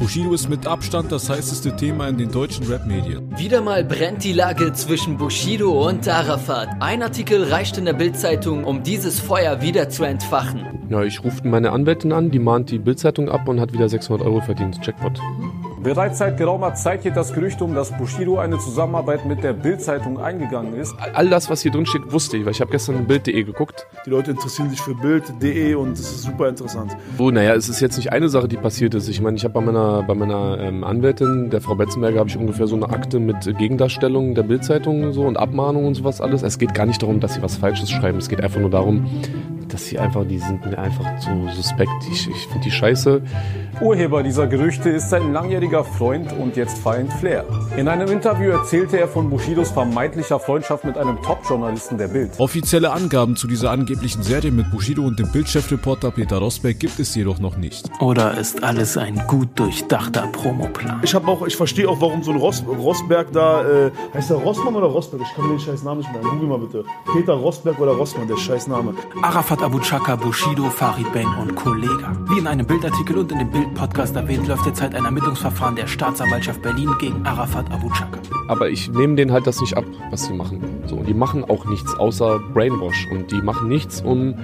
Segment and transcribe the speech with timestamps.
[0.00, 3.38] Bushido ist mit Abstand das heißeste Thema in den deutschen Rap-Medien.
[3.38, 6.70] Wieder mal brennt die Lage zwischen Bushido und Arafat.
[6.80, 10.86] Ein Artikel reicht in der Bildzeitung, um dieses Feuer wieder zu entfachen.
[10.88, 14.26] Ja, ich rufe meine Anwältin an, die mahnt die Bildzeitung ab und hat wieder 600
[14.26, 14.80] Euro verdient.
[14.82, 15.20] Jackpot.
[15.82, 20.20] Bereits seit geraumer Zeit geht das Gerücht um, dass Bushido eine Zusammenarbeit mit der Bild-Zeitung
[20.20, 20.94] eingegangen ist.
[21.14, 23.86] All das, was hier drin steht, wusste ich, weil ich habe gestern Bild.de geguckt.
[24.04, 26.94] Die Leute interessieren sich für Bild.de und das ist super interessant.
[27.16, 29.08] Oh, naja, es ist jetzt nicht eine Sache, die passiert ist.
[29.08, 32.36] Ich meine, ich habe bei meiner, bei meiner ähm, Anwältin, der Frau Betzenberger, habe ich
[32.36, 36.42] ungefähr so eine Akte mit Gegendarstellungen der Bild-Zeitung so und Abmahnungen und sowas alles.
[36.42, 38.18] Es geht gar nicht darum, dass sie was Falsches schreiben.
[38.18, 39.08] Es geht einfach nur darum,
[39.72, 41.90] dass sie einfach, die sind mir einfach zu suspekt.
[42.10, 43.22] Ich, ich finde die scheiße.
[43.80, 47.44] Urheber dieser Gerüchte ist sein langjähriger Freund und jetzt Feind Flair.
[47.76, 52.38] In einem Interview erzählte er von Bushidos vermeintlicher Freundschaft mit einem Top-Journalisten der Bild.
[52.38, 57.14] Offizielle Angaben zu dieser angeblichen Serie mit Bushido und dem Bildchefreporter Peter Rosberg gibt es
[57.14, 57.90] jedoch noch nicht.
[58.00, 61.00] Oder ist alles ein gut durchdachter Promoplan?
[61.02, 64.36] Ich habe auch, ich verstehe auch, warum so ein Ross, Rossberg da, äh, heißt der
[64.38, 65.22] Rossmann oder Rosberg?
[65.22, 66.20] Ich kann mir den scheiß Namen nicht mehr.
[66.20, 66.84] Google mal bitte.
[67.12, 68.94] Peter Rosberg oder Rossmann, der scheiß Name.
[69.22, 72.16] Arafat Abu Chaka, Bushido, Farid Bang und Kollega.
[72.28, 76.62] Wie in einem Bildartikel und in dem Bild-Podcast erwähnt, läuft derzeit ein Ermittlungsverfahren der Staatsanwaltschaft
[76.62, 78.18] Berlin gegen Arafat Abu Chaka.
[78.48, 80.62] Aber ich nehme denen halt das nicht ab, was sie machen.
[80.86, 83.06] So, die machen auch nichts außer Brainwash.
[83.12, 84.34] Und die machen nichts, um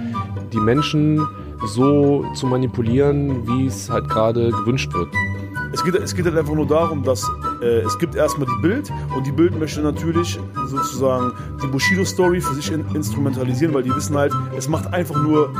[0.53, 1.25] die Menschen
[1.65, 5.09] so zu manipulieren, wie es halt gerade gewünscht wird.
[5.73, 7.23] Es geht, es geht halt einfach nur darum, dass
[7.61, 12.55] äh, es gibt erstmal die Bild und die Bild möchte natürlich sozusagen die Bushido-Story für
[12.55, 15.53] sich in, instrumentalisieren, weil die wissen halt, es macht einfach nur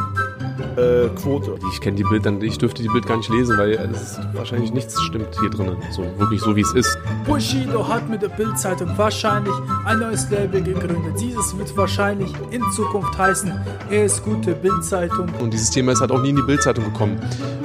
[0.77, 1.55] äh, Quote.
[1.73, 4.73] Ich kenne die Bild dann, ich dürfte die Bild gar nicht lesen, weil es wahrscheinlich
[4.73, 5.75] nichts stimmt hier drin.
[5.91, 6.97] So wirklich so wie es ist.
[7.25, 9.53] Bushido hat mit der Bild-Zeitung wahrscheinlich
[9.85, 11.19] ein neues Label gegründet.
[11.19, 13.51] Dieses wird wahrscheinlich in Zukunft heißen,
[13.89, 15.27] er ist gute Bild-Zeitung.
[15.39, 17.19] Und dieses Thema ist halt auch nie in die Bild-Zeitung gekommen,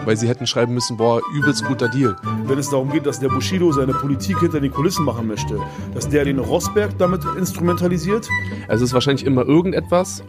[0.04, 2.16] weil sie hätten schreiben müssen, boah, übelst guter Deal.
[2.46, 5.58] Wenn es darum geht, dass der Bushido seine Politik hinter den Kulissen machen möchte,
[5.94, 8.28] dass der den Rosberg damit instrumentalisiert.
[8.68, 10.22] Also es ist wahrscheinlich immer irgendetwas,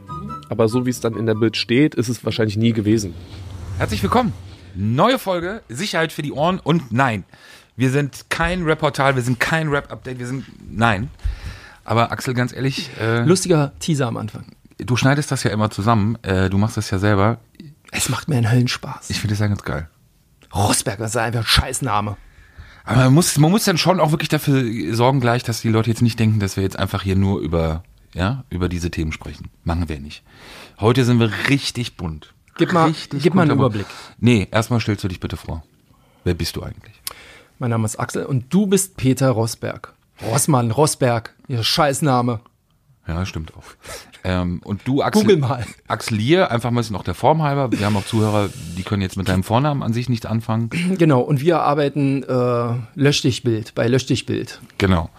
[0.53, 3.15] aber so wie es dann in der Bild steht, ist es wahrscheinlich nie gewesen.
[3.79, 4.33] Herzlich willkommen.
[4.75, 7.23] Neue Folge, Sicherheit für die Ohren und nein,
[7.75, 11.09] wir sind kein Rap-Portal, wir sind kein Rap-Update, wir sind, nein.
[11.83, 14.45] Aber Axel, ganz ehrlich, äh, Lustiger Teaser am Anfang.
[14.77, 17.39] du schneidest das ja immer zusammen, äh, du machst das ja selber.
[17.91, 19.09] Es macht mir einen Höllenspaß.
[19.09, 19.89] Ich finde das ja ganz geil.
[20.53, 22.15] Rosberg, das ist einfach ein Scheißname.
[22.83, 25.89] Aber man muss, man muss dann schon auch wirklich dafür sorgen gleich, dass die Leute
[25.89, 29.49] jetzt nicht denken, dass wir jetzt einfach hier nur über, ja, über diese Themen sprechen.
[29.63, 30.23] Machen wir nicht.
[30.79, 32.33] Heute sind wir richtig bunt.
[32.57, 33.51] Gib mal, Richtig gib mal einen.
[33.51, 33.87] Überblick.
[34.19, 35.63] Nee, erstmal stellst du dich bitte vor.
[36.23, 37.01] Wer bist du eigentlich?
[37.59, 39.93] Mein Name ist Axel und du bist Peter Rosberg.
[40.21, 42.39] Rossmann, Rosberg, ihr Scheißname.
[43.07, 43.63] Ja, stimmt auch.
[44.23, 45.65] Ähm, und du, Axel, Google mal.
[45.87, 47.71] Axel Lier, einfach mal noch der Form halber.
[47.71, 50.69] Wir haben auch Zuhörer, die können jetzt mit deinem Vornamen an sich nichts anfangen.
[50.97, 54.61] Genau, und wir arbeiten äh, Lösch dich Bild, bei Lösch dich Bild.
[54.77, 55.09] Genau.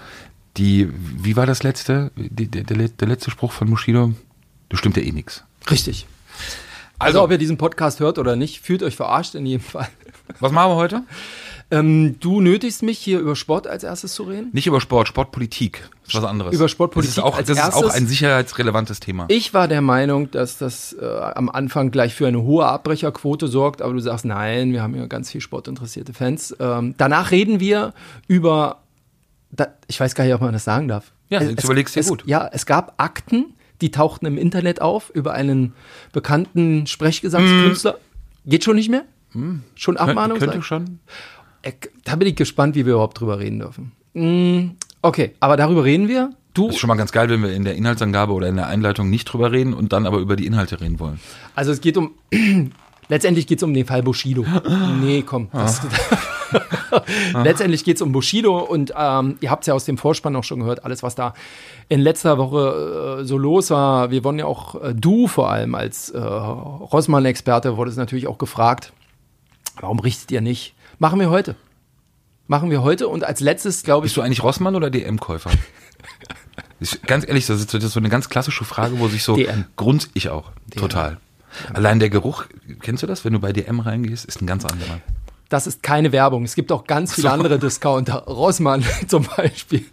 [0.56, 4.12] Die, wie war das letzte, die, der, der, letzte Spruch von Bushido?
[4.69, 5.42] Du stimmt ja eh nix.
[5.70, 6.06] Richtig.
[6.98, 9.88] Also, ob ihr diesen Podcast hört oder nicht, fühlt euch verarscht in jedem Fall.
[10.41, 11.03] Was machen wir heute?
[11.70, 14.50] Ähm, du nötigst mich hier über Sport als erstes zu reden?
[14.53, 15.88] Nicht über Sport, Sportpolitik.
[16.04, 16.54] Das ist was anderes.
[16.54, 17.94] Über Sportpolitik Das ist auch, als das ist auch erstes?
[17.94, 19.25] ein sicherheitsrelevantes Thema.
[19.28, 23.81] Ich war der Meinung, dass das äh, am Anfang gleich für eine hohe Abbrecherquote sorgt,
[23.81, 26.54] aber du sagst, nein, wir haben ja ganz viel sportinteressierte Fans.
[26.60, 27.94] Ähm, danach reden wir
[28.28, 28.82] über,
[29.56, 31.12] da, ich weiß gar nicht, ob man das sagen darf.
[31.31, 32.22] Ja, Es- jetzt es- überlegst du dir es, gut.
[32.26, 35.72] Ja, es gab Akten, die tauchten im Internet auf über einen
[36.12, 37.98] bekannten Sprechgesangskünstler.
[38.47, 39.04] Geht schon nicht mehr?
[39.75, 40.38] Schon Abmahnung?
[40.38, 41.00] Könnte sag- schon.
[41.62, 41.72] Äh,
[42.04, 43.92] Da bin ich gespannt, wie wir überhaupt drüber reden dürfen.
[44.15, 46.31] Mm, Okay, aber darüber reden wir.
[46.54, 48.69] Du, Das ist schon mal ganz geil, wenn wir in der Inhaltsangabe oder in der
[48.69, 51.19] Einleitung nicht drüber reden und dann aber über die Inhalte reden wollen.
[51.56, 52.12] Also es geht um,
[53.09, 54.44] letztendlich geht es um den Fall Bushido.
[55.00, 55.48] Nee, komm.
[55.53, 55.81] Das,
[57.44, 60.44] letztendlich geht es um Bushido und ähm, ihr habt es ja aus dem Vorspann auch
[60.44, 61.34] schon gehört, alles was da
[61.88, 64.10] in letzter Woche äh, so los war.
[64.10, 68.38] Wir wurden ja auch, äh, du vor allem als äh, Rossmann-Experte, wurde es natürlich auch
[68.38, 68.92] gefragt,
[69.81, 70.75] warum richtet ihr nicht?
[70.98, 71.56] Machen wir heute.
[72.47, 75.50] Machen wir heute und als letztes, glaube ich, Bist du eigentlich Rossmann oder DM-Käufer?
[77.07, 79.65] Ganz ehrlich, das ist, das ist so eine ganz klassische Frage, wo sich so DM.
[79.77, 81.18] Grund ich auch total.
[81.72, 82.45] Allein der Geruch,
[82.80, 85.00] kennst du das, wenn du bei DM reingehst, ist ein ganz anderer.
[85.54, 86.42] Das ist keine Werbung.
[86.42, 87.33] Es gibt auch ganz viele So.
[87.34, 88.24] andere Discounter.
[88.24, 89.84] Rossmann zum Beispiel.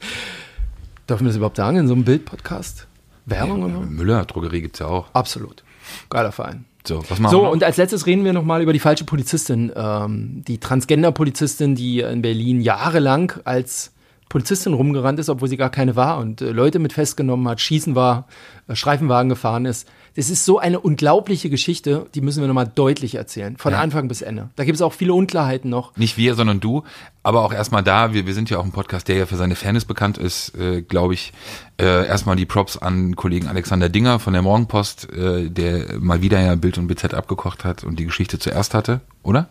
[1.08, 2.88] Dürfen wir das überhaupt sagen in so einem Bild-Podcast?
[3.28, 3.80] Werbung oder so?
[3.82, 5.14] Müller Drogerie gibt's ja auch.
[5.14, 5.64] Absolut.
[6.10, 6.66] Geiler Verein.
[6.84, 9.72] So, was machen So, und als letztes reden wir nochmal über die falsche Polizistin.
[9.76, 13.92] Ähm, die Transgender-Polizistin, die in Berlin jahrelang als
[14.30, 17.94] Polizistin rumgerannt ist, obwohl sie gar keine war und äh, Leute mit festgenommen hat, schießen
[17.94, 18.28] war,
[18.68, 19.88] äh, Streifenwagen gefahren ist.
[20.16, 23.80] Das ist so eine unglaubliche Geschichte, die müssen wir nochmal deutlich erzählen, von Ja.
[23.80, 24.50] Anfang bis Ende.
[24.58, 25.96] Da gibt es auch viele Unklarheiten noch.
[25.96, 26.84] Nicht wir, sondern du.
[27.24, 29.56] Aber auch erstmal da, wir, wir sind ja auch ein Podcast, der ja für seine
[29.56, 31.32] Fairness bekannt ist, äh, glaube ich.
[31.80, 36.42] Äh, erstmal die Props an Kollegen Alexander Dinger von der Morgenpost, äh, der mal wieder
[36.42, 39.48] ja Bild und BZ abgekocht hat und die Geschichte zuerst hatte, oder?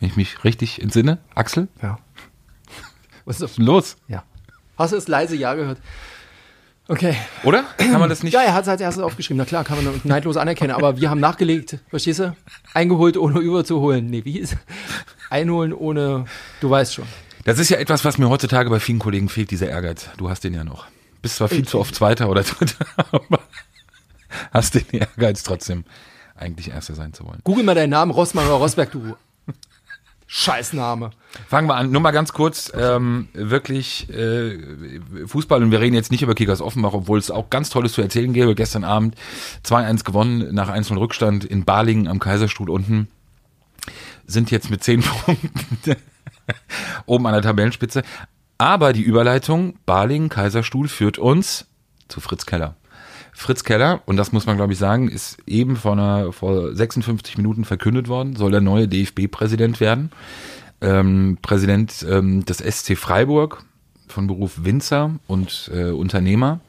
[0.00, 1.18] Wenn ich mich richtig entsinne.
[1.34, 1.68] Axel?
[1.82, 1.98] Ja.
[3.24, 3.42] Was ist?
[3.42, 3.96] Was ist los?
[4.08, 4.24] Ja.
[4.78, 5.78] Hast du das leise Ja gehört?
[6.92, 7.16] Okay.
[7.42, 7.64] Oder?
[7.78, 8.34] Kann man das nicht?
[8.34, 9.38] Ja, er hat es als erstes aufgeschrieben.
[9.38, 10.72] Na klar, kann man neidlos anerkennen.
[10.72, 12.36] Aber wir haben nachgelegt, verstehst du?
[12.74, 14.08] Eingeholt, ohne überzuholen.
[14.08, 14.58] Nee, wie ist
[15.30, 16.26] Einholen ohne,
[16.60, 17.06] du weißt schon.
[17.44, 20.10] Das ist ja etwas, was mir heutzutage bei vielen Kollegen fehlt, dieser Ehrgeiz.
[20.18, 20.84] Du hast den ja noch.
[21.22, 23.40] Bist zwar viel zu oft Zweiter oder Dritter, aber
[24.52, 25.84] hast den Ehrgeiz trotzdem,
[26.36, 27.40] eigentlich Erster sein zu wollen.
[27.42, 29.16] Google mal deinen Namen, Rossmann oder Rosberg, du
[30.26, 31.12] Scheißname.
[31.48, 31.90] Fangen wir an.
[31.90, 34.58] Nur mal ganz kurz, ähm, wirklich äh,
[35.26, 38.02] Fußball und wir reden jetzt nicht über Kickers Offenbach, obwohl es auch ganz Tolles zu
[38.02, 38.54] erzählen gäbe.
[38.54, 39.16] Gestern Abend
[39.64, 43.08] 2-1 gewonnen nach 1 Rückstand in Balingen am Kaiserstuhl unten.
[44.26, 45.96] Sind jetzt mit 10 Punkten
[47.06, 48.02] oben an der Tabellenspitze.
[48.58, 51.66] Aber die Überleitung Balingen, Kaiserstuhl führt uns
[52.08, 52.76] zu Fritz Keller.
[53.32, 57.38] Fritz Keller, und das muss man glaube ich sagen, ist eben vor, einer, vor 56
[57.38, 60.12] Minuten verkündet worden, soll der neue DFB-Präsident werden.
[60.82, 63.64] Ähm, Präsident ähm, des SC Freiburg,
[64.08, 66.60] von Beruf Winzer und äh, Unternehmer.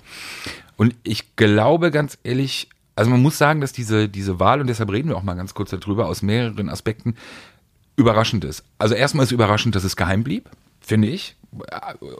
[0.77, 4.91] Und ich glaube ganz ehrlich, also man muss sagen, dass diese, diese Wahl, und deshalb
[4.91, 7.15] reden wir auch mal ganz kurz darüber, aus mehreren Aspekten
[7.95, 8.63] überraschend ist.
[8.79, 10.49] Also erstmal ist überraschend, dass es geheim blieb,
[10.79, 11.35] finde ich.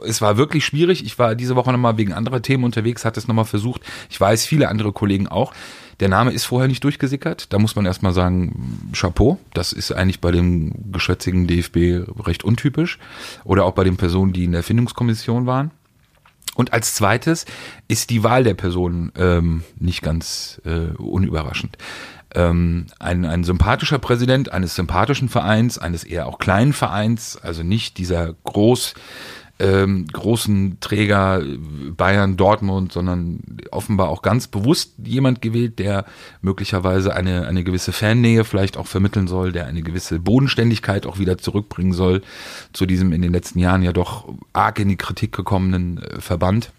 [0.06, 1.04] Es war wirklich schwierig.
[1.04, 3.82] Ich war diese Woche nochmal wegen anderer Themen unterwegs, hatte es nochmal versucht.
[4.10, 5.52] Ich weiß, viele andere Kollegen auch.
[6.00, 7.52] Der Name ist vorher nicht durchgesickert.
[7.52, 9.38] Da muss man erstmal sagen, Chapeau.
[9.52, 12.98] Das ist eigentlich bei dem geschwätzigen DFB recht untypisch.
[13.44, 15.70] Oder auch bei den Personen, die in der Findungskommission waren.
[16.54, 17.46] Und als zweites
[17.88, 21.76] ist die Wahl der Personen ähm, nicht ganz äh, unüberraschend.
[22.34, 27.98] Ähm, ein, ein sympathischer Präsident eines sympathischen Vereins, eines eher auch kleinen Vereins, also nicht
[27.98, 28.94] dieser groß
[29.60, 31.42] ähm, großen Träger
[31.96, 33.40] Bayern, Dortmund, sondern
[33.70, 36.06] offenbar auch ganz bewusst jemand gewählt, der
[36.40, 41.38] möglicherweise eine, eine gewisse Fannähe vielleicht auch vermitteln soll, der eine gewisse Bodenständigkeit auch wieder
[41.38, 42.22] zurückbringen soll
[42.72, 46.72] zu diesem in den letzten Jahren ja doch arg in die Kritik gekommenen äh, Verband.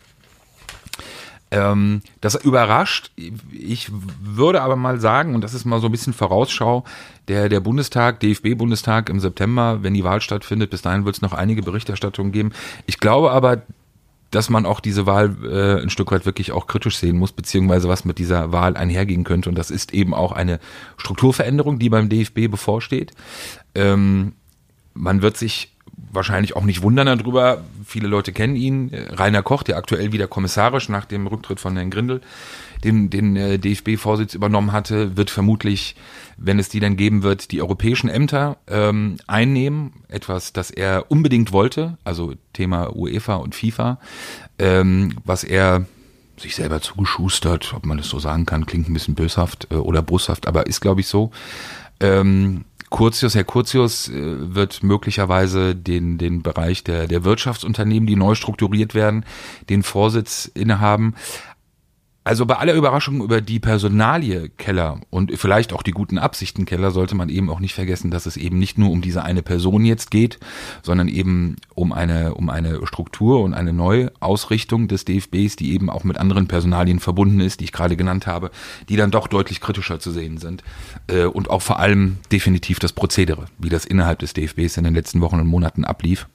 [1.51, 3.11] Ähm, das überrascht.
[3.51, 6.83] Ich würde aber mal sagen, und das ist mal so ein bisschen Vorausschau,
[7.27, 11.33] der, der Bundestag, DFB-Bundestag im September, wenn die Wahl stattfindet, bis dahin wird es noch
[11.33, 12.51] einige Berichterstattungen geben.
[12.87, 13.61] Ich glaube aber,
[14.31, 17.87] dass man auch diese Wahl äh, ein Stück weit wirklich auch kritisch sehen muss, beziehungsweise
[17.87, 19.47] was mit dieser Wahl einhergehen könnte.
[19.49, 20.59] Und das ist eben auch eine
[20.97, 23.13] Strukturveränderung, die beim DFB bevorsteht.
[23.75, 24.33] Ähm,
[24.93, 25.74] man wird sich
[26.15, 27.63] wahrscheinlich auch nicht wundern darüber.
[27.85, 28.91] Viele Leute kennen ihn.
[29.11, 32.21] Rainer Koch, der aktuell wieder kommissarisch nach dem Rücktritt von Herrn Grindel
[32.85, 35.95] den, den äh, DFB-Vorsitz übernommen hatte, wird vermutlich,
[36.37, 39.93] wenn es die dann geben wird, die europäischen Ämter ähm, einnehmen.
[40.07, 43.99] Etwas, das er unbedingt wollte, also Thema UEFA und FIFA,
[44.59, 45.85] ähm, was er
[46.37, 50.01] sich selber zugeschustert, ob man das so sagen kann, klingt ein bisschen böshaft äh, oder
[50.01, 51.31] brusthaft, aber ist, glaube ich, so.
[51.99, 54.13] Ähm, Curtius, Herr Curtius äh,
[54.55, 59.25] wird möglicherweise den, den Bereich der, der Wirtschaftsunternehmen, die neu strukturiert werden,
[59.69, 61.15] den Vorsitz innehaben.
[62.27, 66.89] Also bei aller Überraschung über die Personalie Keller und vielleicht auch die guten Absichten Keller
[66.89, 69.85] sollte man eben auch nicht vergessen, dass es eben nicht nur um diese eine Person
[69.85, 70.39] jetzt geht,
[70.81, 76.03] sondern eben um eine, um eine Struktur und eine Neuausrichtung des DFBs, die eben auch
[76.03, 78.49] mit anderen Personalien verbunden ist, die ich gerade genannt habe,
[78.89, 80.63] die dann doch deutlich kritischer zu sehen sind.
[81.05, 84.95] Äh, Und auch vor allem definitiv das Prozedere, wie das innerhalb des DFBs in den
[84.95, 86.27] letzten Wochen und Monaten ablief.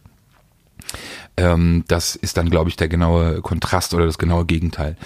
[1.37, 4.97] Ähm, das ist dann, glaube ich, der genaue Kontrast oder das genaue Gegenteil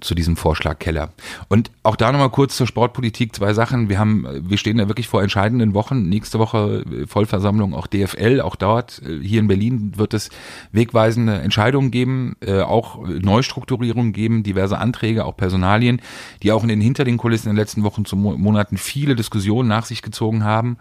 [0.00, 1.10] zu diesem Vorschlag Keller.
[1.48, 3.88] Und auch da nochmal kurz zur Sportpolitik zwei Sachen.
[3.88, 6.08] Wir haben, wir stehen da wirklich vor entscheidenden Wochen.
[6.08, 10.30] Nächste Woche äh, Vollversammlung auch DFL, auch dort äh, hier in Berlin wird es
[10.72, 16.00] wegweisende Entscheidungen geben, äh, auch Neustrukturierungen geben, diverse Anträge, auch Personalien,
[16.42, 19.16] die auch in den hinter den Kulissen in den letzten Wochen zu Mo Monaten viele
[19.16, 20.76] Diskussionen nach sich gezogen haben.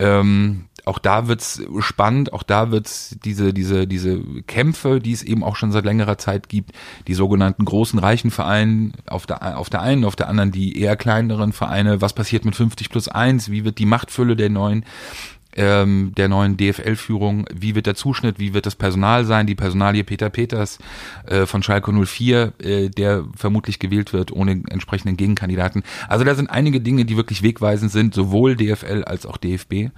[0.00, 5.44] Ähm, auch da wird's spannend, auch da wird's diese, diese, diese Kämpfe, die es eben
[5.44, 6.72] auch schon seit längerer Zeit gibt,
[7.06, 10.96] die sogenannten großen reichen Vereine auf der, auf der einen, auf der anderen die eher
[10.96, 14.86] kleineren Vereine, was passiert mit 50 plus 1, wie wird die Machtfülle der neuen
[15.56, 20.04] ähm, der neuen DFL-Führung, wie wird der Zuschnitt, wie wird das Personal sein, die Personalie
[20.04, 20.78] Peter Peters
[21.26, 25.82] äh, von Schalke 04, äh, der vermutlich gewählt wird ohne entsprechenden Gegenkandidaten.
[26.08, 29.90] Also da sind einige Dinge, die wirklich wegweisend sind, sowohl DFL als auch DFB,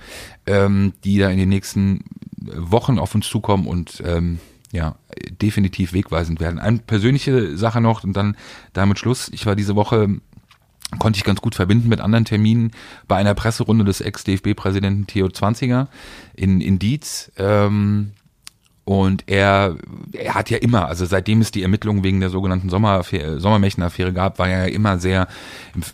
[0.46, 2.04] ähm, die da in den nächsten
[2.36, 4.38] Wochen auf uns zukommen und ähm,
[4.72, 4.96] ja,
[5.42, 6.58] definitiv wegweisend werden.
[6.58, 8.36] Eine persönliche Sache noch und dann
[8.72, 9.28] damit Schluss.
[9.32, 10.20] Ich war diese Woche
[10.98, 12.72] konnte ich ganz gut verbinden mit anderen Terminen
[13.08, 15.88] bei einer Presserunde des Ex-DFB-Präsidenten Theo Zwanziger
[16.34, 17.32] in, in Dietz.
[17.36, 18.12] Ähm,
[18.84, 19.76] und er,
[20.12, 24.40] er hat ja immer, also seitdem es die Ermittlungen wegen der sogenannten Sommermärchenaffäre Sommermärchenaffäre gab,
[24.40, 25.28] war er ja immer sehr,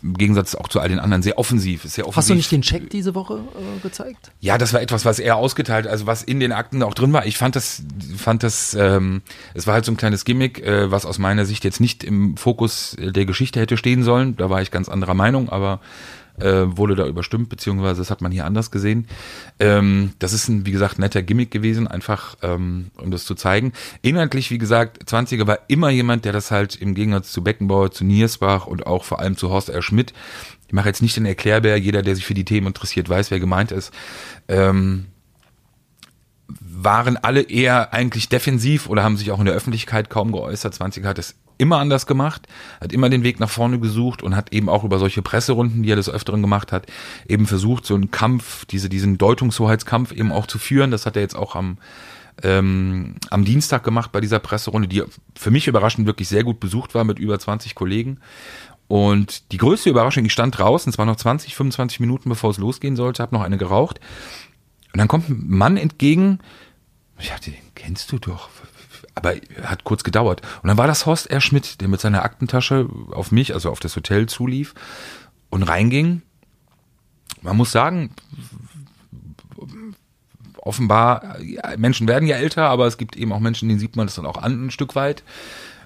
[0.03, 1.83] im Gegensatz auch zu all den anderen, sehr offensiv.
[1.83, 2.17] Sehr offensiv.
[2.17, 4.31] Hast du nicht den Check diese Woche äh, gezeigt?
[4.39, 7.27] Ja, das war etwas, was er ausgeteilt, also was in den Akten auch drin war.
[7.27, 7.83] Ich fand das,
[8.17, 9.21] fand das, ähm,
[9.53, 12.37] es war halt so ein kleines Gimmick, äh, was aus meiner Sicht jetzt nicht im
[12.37, 14.35] Fokus der Geschichte hätte stehen sollen.
[14.35, 15.79] Da war ich ganz anderer Meinung, aber
[16.41, 19.07] äh, wurde da überstimmt, beziehungsweise das hat man hier anders gesehen.
[19.59, 23.73] Ähm, das ist ein, wie gesagt, netter Gimmick gewesen, einfach ähm, um das zu zeigen.
[24.01, 28.05] Inhaltlich, wie gesagt, 20er war immer jemand, der das halt im Gegensatz zu Beckenbauer, zu
[28.05, 29.81] Niersbach und auch vor allem zu Horst R.
[29.81, 30.13] Schmidt,
[30.67, 33.39] ich mache jetzt nicht den Erklärbär, jeder, der sich für die Themen interessiert, weiß, wer
[33.39, 33.91] gemeint ist,
[34.47, 35.07] ähm,
[36.47, 40.73] waren alle eher eigentlich defensiv oder haben sich auch in der Öffentlichkeit kaum geäußert.
[40.73, 42.47] 20er hat es immer anders gemacht,
[42.81, 45.91] hat immer den Weg nach vorne gesucht und hat eben auch über solche Presserunden, die
[45.91, 46.87] er des Öfteren gemacht hat,
[47.27, 50.89] eben versucht, so einen Kampf, diese, diesen Deutungshoheitskampf eben auch zu führen.
[50.89, 51.77] Das hat er jetzt auch am,
[52.41, 55.03] ähm, am Dienstag gemacht bei dieser Presserunde, die
[55.35, 58.19] für mich überraschend wirklich sehr gut besucht war mit über 20 Kollegen.
[58.87, 62.57] Und die größte Überraschung, ich stand draußen, es war noch 20, 25 Minuten, bevor es
[62.57, 63.99] losgehen sollte, habe noch eine geraucht.
[64.93, 66.39] Und dann kommt ein Mann entgegen,
[67.19, 68.49] ich dachte, den kennst du doch
[69.15, 70.41] aber hat kurz gedauert.
[70.61, 71.41] Und dann war das Horst R.
[71.41, 74.73] Schmidt, der mit seiner Aktentasche auf mich, also auf das Hotel zulief
[75.49, 76.21] und reinging.
[77.41, 78.11] Man muss sagen,
[80.57, 84.07] offenbar, ja, Menschen werden ja älter, aber es gibt eben auch Menschen, denen sieht man
[84.07, 85.23] das dann auch an, ein Stück weit.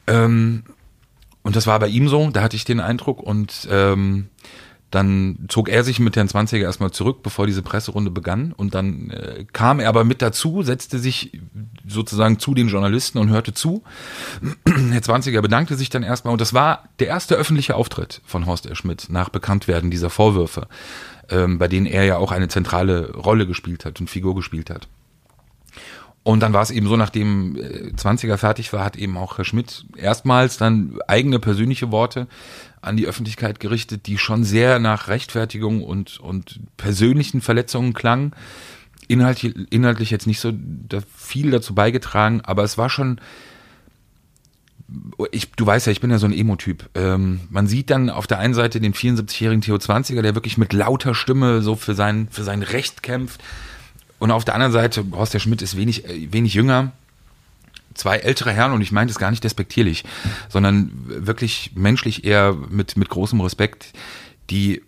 [0.08, 0.64] Ähm,
[1.44, 4.30] und das war bei ihm so, da hatte ich den Eindruck und ähm,
[4.94, 8.54] dann zog er sich mit Herrn Zwanziger erstmal zurück, bevor diese Presserunde begann.
[8.56, 11.42] Und dann äh, kam er aber mit dazu, setzte sich
[11.88, 13.82] sozusagen zu den Journalisten und hörte zu.
[14.92, 16.32] Herr Zwanziger bedankte sich dann erstmal.
[16.32, 18.76] Und das war der erste öffentliche Auftritt von Horst R.
[18.76, 20.68] Schmidt nach Bekanntwerden dieser Vorwürfe,
[21.28, 24.88] ähm, bei denen er ja auch eine zentrale Rolle gespielt hat und Figur gespielt hat.
[26.22, 29.46] Und dann war es eben so, nachdem äh, 20er fertig war, hat eben auch Herr
[29.46, 32.28] Schmidt erstmals dann eigene persönliche Worte
[32.84, 38.34] an die Öffentlichkeit gerichtet, die schon sehr nach Rechtfertigung und, und persönlichen Verletzungen klangen.
[39.08, 40.54] Inhaltlich, inhaltlich jetzt nicht so
[41.16, 43.20] viel dazu beigetragen, aber es war schon,
[45.32, 46.90] ich, du weißt ja, ich bin ja so ein Emo-Typ.
[46.96, 50.74] Ähm, man sieht dann auf der einen Seite den 74-jährigen Theo 20er, der wirklich mit
[50.74, 53.42] lauter Stimme so für sein, für sein Recht kämpft
[54.24, 56.94] und auf der anderen Seite, Horst der Schmidt ist wenig, äh, wenig jünger,
[57.94, 60.04] zwei ältere Herren und ich meine das gar nicht despektierlich,
[60.50, 63.94] sondern wirklich menschlich eher mit, mit großem Respekt,
[64.50, 64.82] die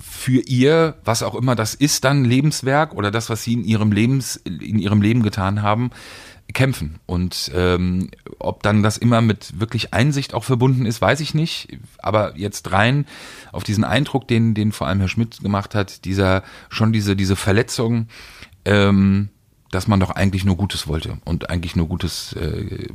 [0.00, 3.92] für ihr, was auch immer das ist, dann Lebenswerk oder das, was sie in ihrem
[3.92, 5.90] Lebens, in ihrem Leben getan haben,
[6.54, 6.98] kämpfen.
[7.06, 11.78] Und ähm, ob dann das immer mit wirklich Einsicht auch verbunden ist, weiß ich nicht.
[11.98, 13.06] Aber jetzt rein
[13.52, 17.36] auf diesen Eindruck, den, den vor allem Herr Schmidt gemacht hat, dieser schon diese, diese
[17.36, 18.08] Verletzung,
[18.64, 19.28] ähm,
[19.70, 22.88] dass man doch eigentlich nur Gutes wollte und eigentlich nur Gutes äh,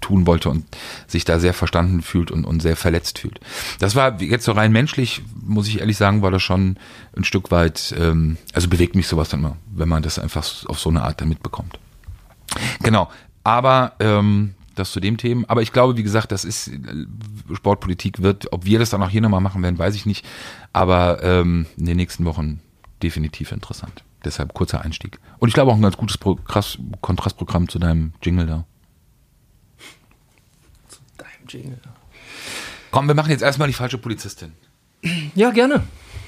[0.00, 0.64] tun wollte und
[1.06, 3.40] sich da sehr verstanden fühlt und, und sehr verletzt fühlt.
[3.78, 6.76] Das war jetzt so rein menschlich, muss ich ehrlich sagen, war das schon
[7.16, 10.78] ein Stück weit, ähm, also bewegt mich sowas dann immer, wenn man das einfach auf
[10.78, 11.78] so eine Art dann mitbekommt.
[12.82, 13.10] Genau.
[13.42, 15.44] Aber ähm, das zu dem Themen.
[15.46, 16.70] Aber ich glaube, wie gesagt, das ist
[17.52, 20.26] Sportpolitik wird, ob wir das dann auch hier nochmal machen werden, weiß ich nicht.
[20.72, 22.60] Aber ähm, in den nächsten Wochen
[23.02, 24.02] definitiv interessant.
[24.24, 25.18] Deshalb kurzer Einstieg.
[25.38, 28.64] Und ich glaube auch ein ganz gutes Pro krass Kontrastprogramm zu deinem Jingle da.
[30.88, 31.78] Zu deinem Jingle.
[32.90, 34.52] Komm, wir machen jetzt erstmal die falsche Polizistin.
[35.34, 35.82] Ja, gerne.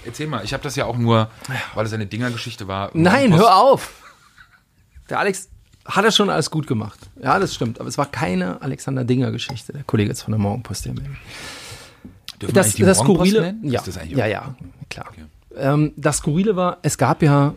[0.04, 1.30] Erzähl mal, ich habe das ja auch nur,
[1.74, 2.90] weil es eine Dingergeschichte war.
[2.92, 4.02] Nein, hör auf.
[5.08, 5.48] Der Alex
[5.84, 6.98] hat er schon alles gut gemacht.
[7.22, 7.80] Ja, das stimmt.
[7.80, 10.84] Aber es war keine Alexander Dinger-Geschichte, der Kollege jetzt von der Morgenpost.
[10.84, 13.60] Der Dürfen das, das Skurrile, nennen?
[13.64, 14.30] ja, das ja, okay?
[14.30, 14.54] ja,
[14.90, 15.06] klar.
[15.56, 17.54] Ähm, das Skurrile war, es gab ja,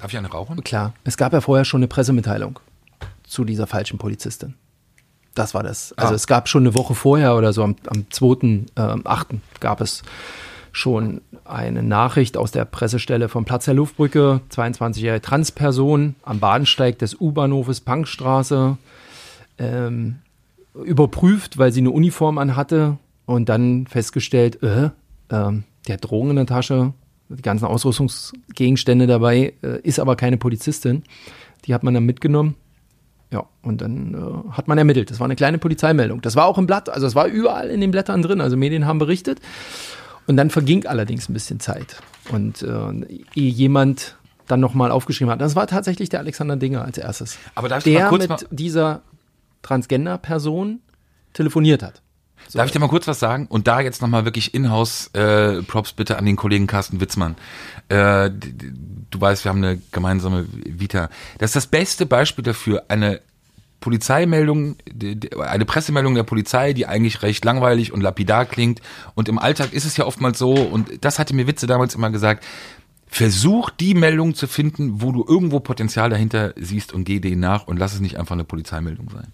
[0.00, 0.62] Darf ich eine rauchen?
[0.64, 2.58] klar, es gab ja vorher schon eine Pressemitteilung
[3.24, 4.54] zu dieser falschen Polizistin.
[5.34, 5.92] Das war das.
[5.98, 6.16] Also Ah.
[6.16, 9.26] es gab schon eine Woche vorher oder so, am, am 2., ähm, 8.
[9.60, 10.02] gab es
[10.72, 17.18] schon eine Nachricht aus der Pressestelle vom Platz der Luftbrücke, 22-jährige Transperson am Bahnsteig des
[17.20, 18.76] U-Bahnhofes Pankstraße,
[19.58, 20.16] ähm,
[20.74, 24.90] überprüft, weil sie eine Uniform anhatte und dann festgestellt, äh,
[25.30, 26.92] ähm, der hat Drogen in der Tasche,
[27.28, 31.02] die ganzen Ausrüstungsgegenstände dabei, äh, ist aber keine Polizistin.
[31.64, 32.54] Die hat man dann mitgenommen.
[33.32, 35.10] Ja, und dann äh, hat man ermittelt.
[35.10, 36.20] Das war eine kleine Polizeimeldung.
[36.22, 38.40] Das war auch im Blatt, also es war überall in den Blättern drin.
[38.40, 39.40] Also Medien haben berichtet.
[40.28, 41.96] Und dann verging allerdings ein bisschen Zeit.
[42.30, 42.92] Und äh,
[43.34, 44.16] ehe jemand
[44.46, 47.36] dann nochmal aufgeschrieben hat, das war tatsächlich der Alexander Dinger als erstes.
[47.56, 49.02] Aber darf ich mal der kurz mit mal- dieser
[49.62, 50.80] Transgender-Person
[51.32, 52.02] telefoniert hat.
[52.52, 53.46] Darf ich dir mal kurz was sagen?
[53.48, 57.36] Und da jetzt nochmal wirklich In-House-Props bitte an den Kollegen Carsten Witzmann.
[57.88, 61.08] Äh, du weißt, wir haben eine gemeinsame Vita.
[61.38, 63.20] Das ist das beste Beispiel dafür, eine
[63.80, 64.76] Polizeimeldung,
[65.38, 68.80] eine Pressemeldung der Polizei, die eigentlich recht langweilig und lapidar klingt.
[69.14, 72.10] Und im Alltag ist es ja oftmals so, und das hatte mir Witze damals immer
[72.10, 72.44] gesagt,
[73.06, 77.66] versuch die Meldung zu finden, wo du irgendwo Potenzial dahinter siehst und geh denen nach
[77.66, 79.28] und lass es nicht einfach eine Polizeimeldung sein.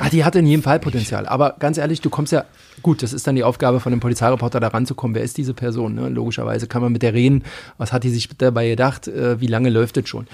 [0.00, 1.26] Ah, die hatte in jedem Fall Potenzial.
[1.26, 2.44] Aber ganz ehrlich, du kommst ja,
[2.82, 5.14] gut, das ist dann die Aufgabe von einem Polizeireporter, da ranzukommen.
[5.14, 5.94] Wer ist diese Person?
[5.94, 6.08] Ne?
[6.08, 7.44] Logischerweise kann man mit der reden.
[7.76, 9.08] Was hat die sich dabei gedacht?
[9.08, 10.26] Äh, wie lange läuft es schon?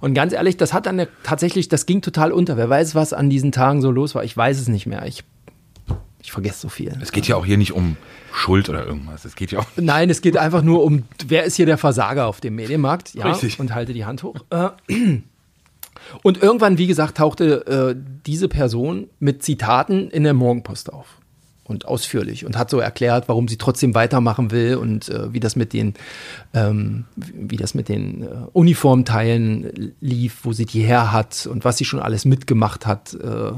[0.00, 2.56] Und ganz ehrlich, das hat dann ja tatsächlich, das ging total unter.
[2.56, 4.24] Wer weiß, was an diesen Tagen so los war?
[4.24, 5.06] Ich weiß es nicht mehr.
[5.06, 5.24] Ich,
[6.20, 6.98] ich vergesse so viel.
[7.00, 7.96] Es geht ja auch hier nicht um
[8.32, 9.24] Schuld oder irgendwas.
[9.24, 9.66] Es geht ja auch.
[9.76, 13.14] Nein, es geht einfach nur um, wer ist hier der Versager auf dem Medienmarkt?
[13.14, 13.60] Ja, Richtig.
[13.60, 14.36] und halte die Hand hoch.
[14.50, 14.68] Äh,
[16.22, 21.18] Und irgendwann, wie gesagt, tauchte äh, diese Person mit Zitaten in der Morgenpost auf.
[21.64, 22.44] Und ausführlich.
[22.44, 25.94] Und hat so erklärt, warum sie trotzdem weitermachen will und äh, wie das mit den,
[26.54, 31.78] ähm, wie das mit den äh, Uniformteilen lief, wo sie die her hat und was
[31.78, 33.14] sie schon alles mitgemacht hat.
[33.14, 33.52] Äh,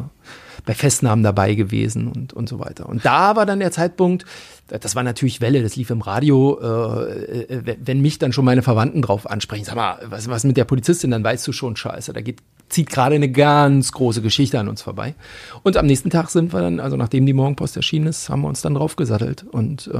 [0.66, 2.88] bei Festnahmen dabei gewesen und, und so weiter.
[2.88, 4.24] Und da war dann der Zeitpunkt,
[4.68, 8.62] das war natürlich Welle, das lief im Radio, äh, äh, wenn mich dann schon meine
[8.62, 12.12] Verwandten drauf ansprechen, sag mal, was, was mit der Polizistin, dann weißt du schon, scheiße,
[12.12, 12.38] da geht,
[12.71, 15.14] zieht gerade eine ganz große Geschichte an uns vorbei.
[15.62, 18.49] Und am nächsten Tag sind wir dann, also nachdem die Morgenpost erschienen ist, haben wir
[18.49, 19.99] uns dann draufgesattelt und äh,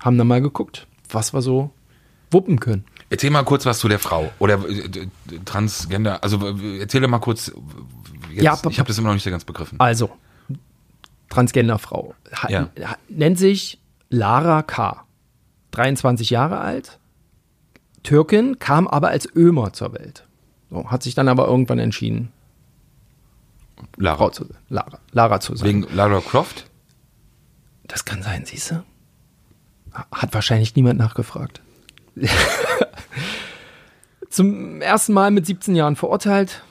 [0.00, 1.70] haben dann mal geguckt, was wir so
[2.30, 2.84] wuppen können.
[3.08, 4.88] Erzähl mal kurz was zu der Frau oder äh,
[5.44, 6.22] Transgender.
[6.22, 7.52] Also äh, erzähl mal kurz.
[8.30, 9.78] Jetzt, Ja, ich habe das immer noch nicht so ganz begriffen.
[9.78, 10.10] Also,
[11.28, 12.14] Transgenderfrau.
[12.48, 12.70] Ja.
[13.08, 13.81] nennt sich
[14.12, 15.06] Lara K.
[15.70, 16.98] 23 Jahre alt,
[18.02, 20.26] Türkin, kam aber als Ömer zur Welt.
[20.70, 22.30] So, hat sich dann aber irgendwann entschieden,
[23.76, 24.32] Frau Lara.
[24.32, 25.66] zu, Lara, Lara zu sein.
[25.66, 26.68] Wegen Lara Croft?
[27.88, 28.84] Das kann sein, siehst du?
[29.92, 31.62] Hat wahrscheinlich niemand nachgefragt.
[34.28, 36.62] Zum ersten Mal mit 17 Jahren verurteilt,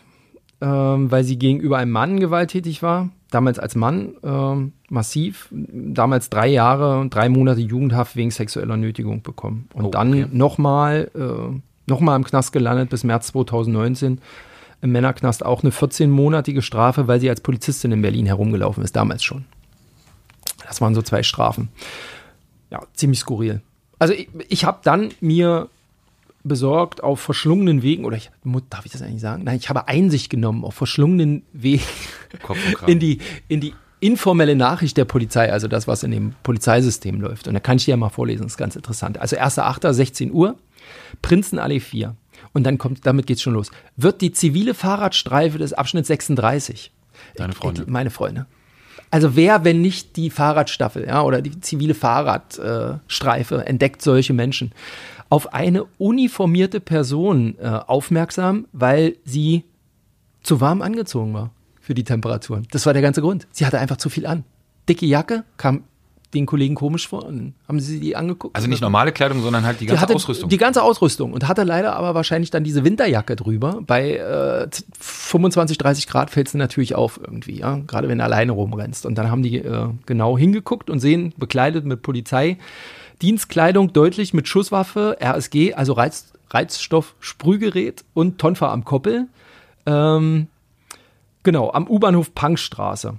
[0.61, 3.09] ähm, weil sie gegenüber einem Mann gewalttätig war.
[3.31, 5.47] Damals als Mann ähm, massiv.
[5.51, 9.67] Damals drei Jahre und drei Monate Jugendhaft wegen sexueller Nötigung bekommen.
[9.73, 10.25] Und Oh, dann okay.
[10.31, 14.19] nochmal äh, noch mal im Knast gelandet bis März 2019.
[14.83, 19.23] Im Männerknast auch eine 14-monatige Strafe, weil sie als Polizistin in Berlin herumgelaufen ist, damals
[19.23, 19.45] schon.
[20.67, 21.69] Das waren so zwei Strafen.
[22.71, 23.61] Ja, ziemlich skurril.
[23.99, 25.69] Also ich, ich habe dann mir
[26.43, 28.31] besorgt auf verschlungenen Wegen, oder ich,
[28.69, 29.43] darf ich das eigentlich sagen?
[29.43, 31.83] Nein, ich habe Einsicht genommen auf verschlungenen Wegen
[32.87, 37.47] in die, in die informelle Nachricht der Polizei, also das, was in dem Polizeisystem läuft.
[37.47, 39.19] Und da kann ich dir ja mal vorlesen, das ist ganz interessant.
[39.19, 40.57] Also 1.8., 16 Uhr,
[41.21, 42.15] Prinzenallee 4.
[42.53, 43.71] Und dann kommt, damit geht's schon los.
[43.95, 46.91] Wird die zivile Fahrradstreife des Abschnitts 36.
[47.35, 47.85] Deine Freunde.
[47.87, 48.47] Meine Freunde.
[49.11, 54.33] Also wer, wenn nicht die Fahrradstaffel, ja, oder die zivile Fahrradstreife, äh, Streife, entdeckt solche
[54.33, 54.71] Menschen
[55.31, 59.63] auf eine uniformierte Person äh, aufmerksam, weil sie
[60.43, 62.67] zu warm angezogen war für die Temperaturen.
[62.71, 63.47] Das war der ganze Grund.
[63.49, 64.43] Sie hatte einfach zu viel an.
[64.89, 65.85] Dicke Jacke, kam
[66.33, 68.57] den Kollegen komisch vor und haben sie die angeguckt.
[68.57, 70.49] Also nicht normale Kleidung, sondern halt die ganze hatte Ausrüstung.
[70.49, 73.79] Die ganze Ausrüstung und hatte leider aber wahrscheinlich dann diese Winterjacke drüber.
[73.87, 74.67] Bei äh,
[74.99, 79.05] 25, 30 Grad fällt es natürlich auf irgendwie, ja, gerade wenn du alleine rumrennst.
[79.05, 82.57] Und dann haben die äh, genau hingeguckt und sehen, bekleidet mit Polizei,
[83.21, 89.27] Dienstkleidung deutlich mit Schusswaffe, RSG, also Reiz, Reizstoff, Sprühgerät und Tonfa am Koppel.
[89.85, 90.47] Ähm,
[91.43, 93.17] genau, am U-Bahnhof Punkstraße.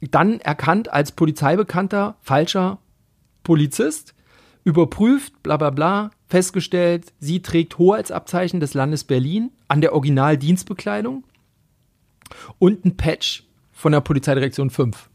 [0.00, 2.78] Dann erkannt als polizeibekannter falscher
[3.42, 4.14] Polizist,
[4.64, 11.24] überprüft, bla bla bla, festgestellt, sie trägt Hoheitsabzeichen des Landes Berlin an der Originaldienstbekleidung
[12.58, 15.08] und ein Patch von der Polizeidirektion 5.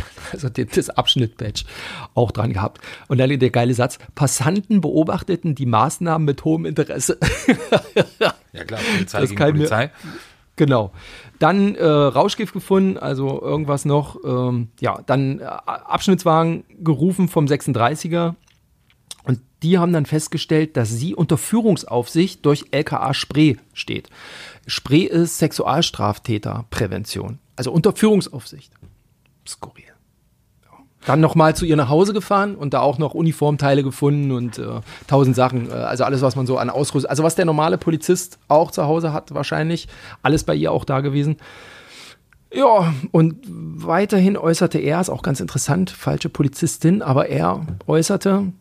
[0.32, 1.64] Also das Abschnitt-Patch
[2.14, 2.80] auch dran gehabt.
[3.08, 7.18] Und dann der geile Satz, Passanten beobachteten die Maßnahmen mit hohem Interesse.
[8.52, 9.90] ja klar, Polizei Das gegen kann mir- Polizei.
[10.56, 10.92] Genau.
[11.38, 14.16] Dann äh, Rauschgift gefunden, also irgendwas noch.
[14.24, 18.34] Ähm, ja, dann äh, Abschnittswagen gerufen vom 36er.
[19.24, 24.08] Und die haben dann festgestellt, dass sie unter Führungsaufsicht durch LKA Spree steht.
[24.66, 27.38] Spree ist Sexualstraftäterprävention.
[27.56, 28.72] Also unter Führungsaufsicht.
[29.46, 29.84] Skurril.
[30.64, 30.70] Ja.
[31.06, 34.80] Dann nochmal zu ihr nach Hause gefahren und da auch noch Uniformteile gefunden und äh,
[35.06, 35.70] tausend Sachen.
[35.70, 38.84] Äh, also alles, was man so an Ausrüstung, also was der normale Polizist auch zu
[38.84, 39.88] Hause hat, wahrscheinlich.
[40.22, 41.36] Alles bei ihr auch da gewesen.
[42.54, 48.52] Ja, und weiterhin äußerte er, ist auch ganz interessant, falsche Polizistin, aber er äußerte,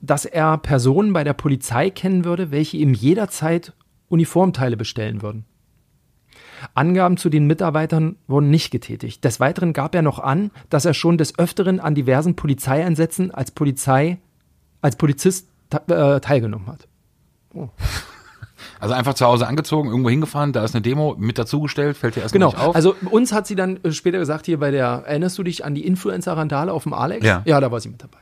[0.00, 3.72] dass er Personen bei der Polizei kennen würde, welche ihm jederzeit
[4.08, 5.44] Uniformteile bestellen würden.
[6.74, 9.24] Angaben zu den Mitarbeitern wurden nicht getätigt.
[9.24, 13.50] Des Weiteren gab er noch an, dass er schon des Öfteren an diversen Polizeieinsätzen als
[13.50, 14.18] Polizei,
[14.80, 15.48] als Polizist
[15.88, 16.88] äh, teilgenommen hat.
[18.78, 22.22] Also einfach zu Hause angezogen, irgendwo hingefahren, da ist eine Demo mit dazugestellt, fällt dir
[22.22, 22.52] erstmal Genau.
[22.52, 22.74] nicht auf.
[22.74, 25.74] Also uns hat sie dann äh, später gesagt, hier bei der, erinnerst du dich an
[25.74, 27.24] die Influencer-Randale auf dem Alex?
[27.24, 27.42] Ja.
[27.44, 28.18] Ja, da war sie mit dabei.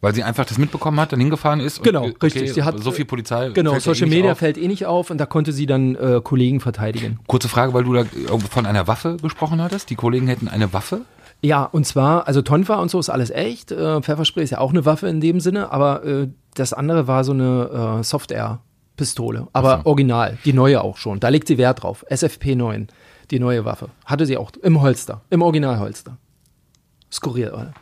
[0.00, 1.78] Weil sie einfach das mitbekommen hat, dann hingefahren ist.
[1.78, 2.52] und, Genau, okay, richtig.
[2.52, 3.50] Sie hat so viel Polizei.
[3.50, 4.38] Genau, fällt Social eh Media auf.
[4.38, 7.18] fällt eh nicht auf und da konnte sie dann äh, Kollegen verteidigen.
[7.26, 9.90] Kurze Frage, weil du da irgendwo von einer Waffe gesprochen hattest.
[9.90, 11.02] Die Kollegen hätten eine Waffe.
[11.42, 13.70] Ja, und zwar, also Tonfa und so ist alles echt.
[13.70, 17.24] Äh, Pfefferspray ist ja auch eine Waffe in dem Sinne, aber äh, das andere war
[17.24, 19.48] so eine äh, Soft-Air-Pistole.
[19.52, 19.90] Aber so.
[19.90, 21.20] original, die neue auch schon.
[21.20, 22.04] Da legt sie Wert drauf.
[22.08, 22.88] SFP 9,
[23.30, 23.90] die neue Waffe.
[24.06, 26.16] Hatte sie auch im Holster, im Originalholster.
[27.12, 27.72] Skurril, oder?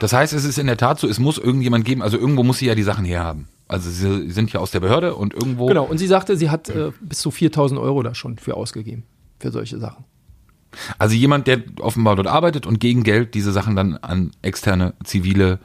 [0.00, 2.58] Das heißt, es ist in der Tat so, es muss irgendjemand geben, also irgendwo muss
[2.58, 3.48] sie ja die Sachen herhaben.
[3.68, 5.66] Also sie sind ja aus der Behörde und irgendwo.
[5.66, 9.04] Genau, und sie sagte, sie hat äh, bis zu 4000 Euro da schon für ausgegeben.
[9.38, 10.04] Für solche Sachen.
[10.98, 15.58] Also jemand, der offenbar dort arbeitet und gegen Geld diese Sachen dann an externe Zivile,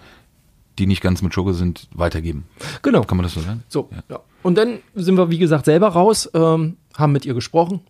[0.80, 2.46] die nicht ganz mit Schurke sind, weitergeben.
[2.82, 3.04] Genau.
[3.04, 3.64] Kann man das so sagen?
[3.68, 4.20] So, ja.
[4.44, 7.82] Und dann sind wir, wie gesagt, selber raus, ähm, haben mit ihr gesprochen.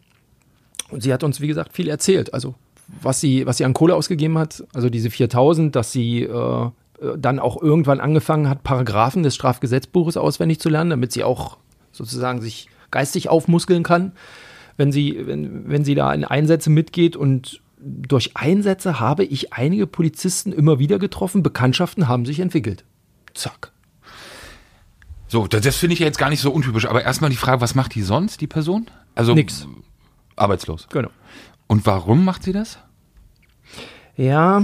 [0.90, 2.34] Und sie hat uns, wie gesagt, viel erzählt.
[2.34, 2.56] Also,
[3.02, 6.70] was sie, was sie an Kohle ausgegeben hat, also diese 4000, dass sie äh,
[7.18, 11.58] dann auch irgendwann angefangen hat, Paragraphen des Strafgesetzbuches auswendig zu lernen, damit sie auch
[11.92, 14.14] sozusagen sich geistig aufmuskeln kann,
[14.78, 17.16] wenn sie, wenn, wenn sie da in Einsätze mitgeht.
[17.16, 22.84] Und durch Einsätze habe ich einige Polizisten immer wieder getroffen, Bekanntschaften haben sich entwickelt.
[23.34, 23.72] Zack.
[25.28, 26.88] So, das, das finde ich ja jetzt gar nicht so untypisch.
[26.88, 28.88] Aber erstmal die Frage, was macht die sonst, die Person?
[29.14, 29.68] Also Nix.
[30.36, 30.88] arbeitslos.
[30.90, 31.10] Genau.
[31.68, 32.78] Und warum macht sie das?
[34.16, 34.64] Ja.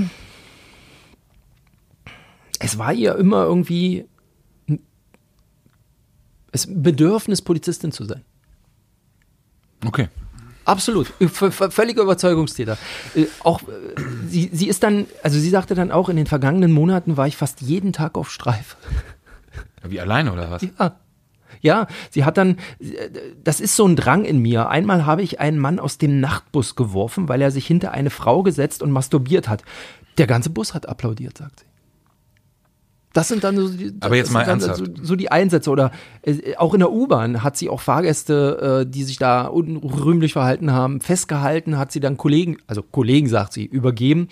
[2.59, 4.05] Es war ihr immer irgendwie
[4.69, 4.79] ein
[6.51, 8.23] es Bedürfnis, Polizistin zu sein.
[9.85, 10.07] Okay.
[10.65, 11.07] Absolut.
[11.19, 12.77] V v- völliger Überzeugungstäter.
[13.15, 13.71] Äh, auch äh,
[14.29, 17.35] sie, sie ist dann, also sie sagte dann auch, in den vergangenen Monaten war ich
[17.35, 18.77] fast jeden Tag auf Streif.
[19.83, 20.61] Wie alleine oder was?
[20.79, 20.95] Ja.
[21.63, 22.57] Ja, sie hat dann,
[23.43, 24.69] das ist so ein Drang in mir.
[24.69, 28.43] Einmal habe ich einen Mann aus dem Nachtbus geworfen, weil er sich hinter eine Frau
[28.43, 29.63] gesetzt und masturbiert hat.
[30.17, 31.65] Der ganze Bus hat applaudiert, sagt sie.
[33.13, 34.79] Das sind dann so die, Aber jetzt mal ernsthaft.
[34.79, 35.69] So, so die Einsätze.
[35.69, 35.91] Oder
[36.23, 40.71] äh, auch in der U-Bahn hat sie auch Fahrgäste, äh, die sich da unrühmlich verhalten
[40.71, 44.27] haben, festgehalten, hat sie dann Kollegen, also Kollegen, sagt sie, übergeben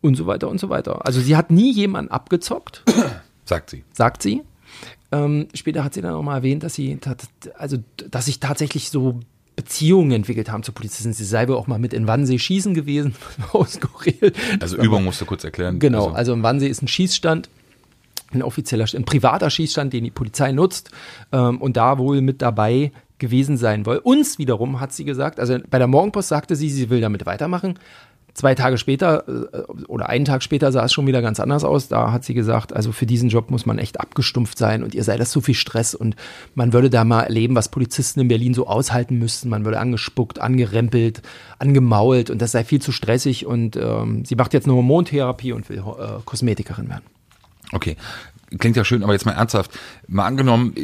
[0.00, 1.06] und so weiter und so weiter.
[1.06, 2.84] Also sie hat nie jemanden abgezockt
[3.44, 3.84] Sagt sie.
[3.92, 4.42] sagt sie.
[5.10, 6.98] Ähm, später hat sie dann auch mal erwähnt, dass sie,
[7.56, 7.78] also,
[8.10, 9.20] dass sich tatsächlich so
[9.56, 11.12] Beziehungen entwickelt haben zu Polizisten.
[11.12, 13.16] Sie sei wohl auch mal mit in Wannsee schießen gewesen,
[13.52, 14.32] aus Skurril.
[14.60, 15.80] Also Übung musst du kurz erklären.
[15.80, 17.48] Genau, Also, also in Wannsee ist ein Schießstand,
[18.30, 20.90] ein offizieller, ein privater Schießstand, den die Polizei nutzt
[21.32, 23.96] ähm, und da wohl mit dabei gewesen sein soll.
[23.96, 27.80] Uns wiederum hat sie gesagt, also bei der Morgenpost sagte sie, sie will damit weitermachen.
[28.38, 31.88] Zwei Tage später äh, oder einen Tag später sah es schon wieder ganz anders aus.
[31.88, 35.02] Da hat sie gesagt, also für diesen Job muss man echt abgestumpft sein und ihr
[35.02, 36.14] sei das zu viel Stress und
[36.54, 39.48] man würde da mal erleben, was Polizisten in Berlin so aushalten müssten.
[39.48, 41.20] Man würde angespuckt, angerempelt,
[41.58, 45.68] angemault und das sei viel zu stressig und ähm, sie macht jetzt eine Hormontherapie und
[45.68, 47.02] will äh, Kosmetikerin werden.
[47.72, 47.96] Okay.
[48.56, 49.76] Klingt ja schön, aber jetzt mal ernsthaft.
[50.06, 50.74] Mal angenommen,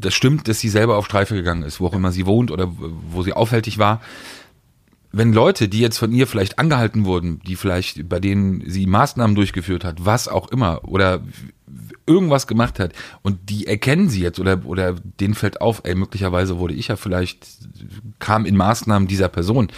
[0.00, 2.68] das stimmt, dass sie selber auf Streife gegangen ist, wo auch immer sie wohnt oder
[3.10, 4.00] wo sie aufhältig war.
[5.12, 9.34] Wenn Leute, die jetzt von ihr vielleicht angehalten wurden, die vielleicht bei denen sie Maßnahmen
[9.34, 11.22] durchgeführt hat, was auch immer, oder
[12.06, 12.92] irgendwas gemacht hat
[13.22, 16.96] und die erkennen sie jetzt oder, oder denen fällt auf, ey, möglicherweise wurde ich ja
[16.96, 17.46] vielleicht,
[18.18, 19.68] kam in Maßnahmen dieser Person.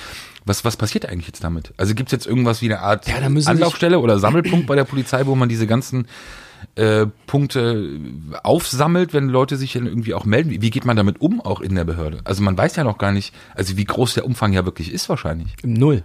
[0.44, 1.74] Was, was passiert eigentlich jetzt damit?
[1.76, 5.26] Also gibt es jetzt irgendwas wie eine Art Ja, Anlaufstelle oder Sammelpunkt bei der Polizei,
[5.26, 6.06] wo man diese ganzen
[6.74, 7.98] äh, Punkte
[8.42, 10.50] aufsammelt, wenn Leute sich dann irgendwie auch melden?
[10.50, 12.20] Wie, wie geht man damit um, auch in der Behörde?
[12.24, 15.08] Also man weiß ja noch gar nicht, also wie groß der Umfang ja wirklich ist
[15.08, 15.54] wahrscheinlich.
[15.62, 16.04] Null.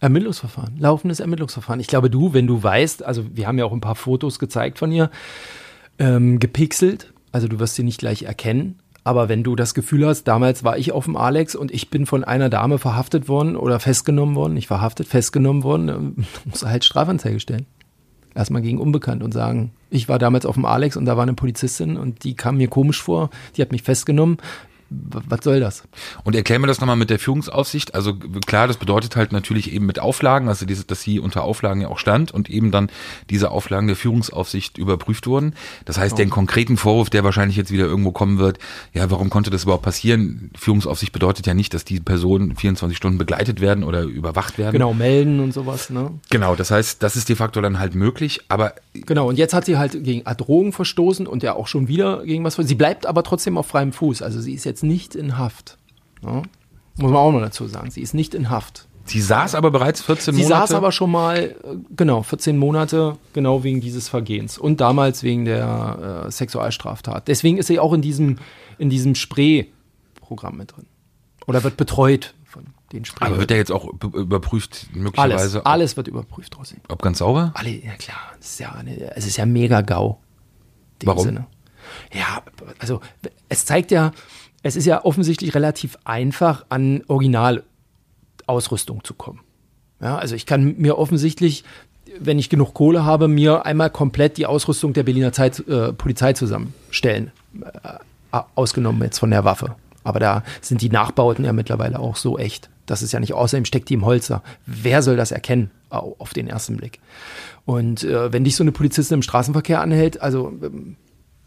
[0.00, 1.80] Ermittlungsverfahren, laufendes Ermittlungsverfahren.
[1.80, 4.78] Ich glaube, du, wenn du weißt, also wir haben ja auch ein paar Fotos gezeigt
[4.78, 5.10] von ihr,
[5.98, 8.80] ähm, gepixelt, also du wirst sie nicht gleich erkennen.
[9.06, 12.06] Aber wenn du das Gefühl hast, damals war ich auf dem Alex und ich bin
[12.06, 17.38] von einer Dame verhaftet worden oder festgenommen worden, nicht verhaftet, festgenommen worden, du halt Strafanzeige
[17.38, 17.66] stellen.
[18.34, 21.34] Erstmal gegen Unbekannt und sagen, ich war damals auf dem Alex und da war eine
[21.34, 24.38] Polizistin und die kam mir komisch vor, die hat mich festgenommen.
[24.90, 25.84] Was soll das?
[26.24, 27.94] Und erklär mir das nochmal mit der Führungsaufsicht.
[27.94, 31.80] Also klar, das bedeutet halt natürlich eben mit Auflagen, also diese, dass sie unter Auflagen
[31.80, 32.90] ja auch stand und eben dann
[33.30, 35.54] diese Auflagen der Führungsaufsicht überprüft wurden.
[35.84, 38.58] Das heißt, den konkreten Vorwurf, der wahrscheinlich jetzt wieder irgendwo kommen wird,
[38.92, 40.50] ja, warum konnte das überhaupt passieren?
[40.56, 44.72] Führungsaufsicht bedeutet ja nicht, dass die Personen 24 Stunden begleitet werden oder überwacht werden.
[44.72, 46.12] Genau, melden und sowas, ne?
[46.30, 49.64] Genau, das heißt, das ist de facto dann halt möglich, aber Genau, und jetzt hat
[49.64, 52.54] sie halt gegen Drogen verstoßen und ja auch schon wieder gegen was.
[52.54, 54.22] Sie bleibt aber trotzdem auf freiem Fuß.
[54.22, 55.78] Also sie ist jetzt nicht in Haft.
[56.22, 56.42] Ja?
[56.96, 57.90] Muss man auch noch dazu sagen.
[57.90, 58.88] Sie ist nicht in Haft.
[59.06, 60.60] Sie saß aber bereits 14 Sie Monate.
[60.60, 61.54] saß aber schon mal, äh,
[61.94, 64.56] genau, 14 Monate, genau wegen dieses Vergehens.
[64.56, 67.28] Und damals wegen der äh, Sexualstraftat.
[67.28, 68.38] Deswegen ist sie auch in diesem,
[68.78, 70.86] in diesem Spree-Programm mit drin.
[71.46, 73.26] Oder wird betreut von den Spree.
[73.26, 75.60] aber wird der jetzt auch be- überprüft, alles, möglicherweise?
[75.60, 76.76] ob- alles wird überprüft, Rossi.
[76.88, 77.52] Ob ganz sauber?
[77.54, 80.18] Alle, ja klar, es ist ja, eine, es ist ja mega GAU.
[81.04, 81.24] Warum?
[81.24, 81.46] Sinne.
[82.14, 82.42] Ja,
[82.78, 83.00] also
[83.50, 84.12] es zeigt ja,
[84.64, 89.40] es ist ja offensichtlich relativ einfach, an Originalausrüstung zu kommen.
[90.00, 91.62] Ja, also ich kann mir offensichtlich,
[92.18, 96.32] wenn ich genug Kohle habe, mir einmal komplett die Ausrüstung der Berliner Zeit, äh, Polizei
[96.32, 97.30] zusammenstellen.
[97.60, 97.98] Äh,
[98.56, 99.76] ausgenommen jetzt von der Waffe.
[100.02, 102.68] Aber da sind die Nachbauten ja mittlerweile auch so echt.
[102.84, 104.42] Das ist ja nicht, außerdem steckt die im Holzer.
[104.66, 106.98] Wer soll das erkennen au- auf den ersten Blick?
[107.64, 110.96] Und äh, wenn dich so eine Polizistin im Straßenverkehr anhält, also, ähm,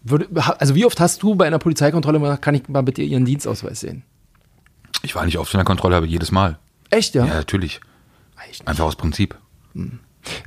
[0.09, 0.27] würde,
[0.59, 3.79] also wie oft hast du bei einer Polizeikontrolle mal, kann ich mal bitte ihren Dienstausweis
[3.79, 4.03] sehen?
[5.03, 6.57] Ich war nicht oft in der Kontrolle, aber jedes Mal.
[6.89, 7.25] Echt, ja?
[7.25, 7.81] Ja, natürlich.
[8.49, 8.67] Echt?
[8.67, 9.35] Einfach aus Prinzip.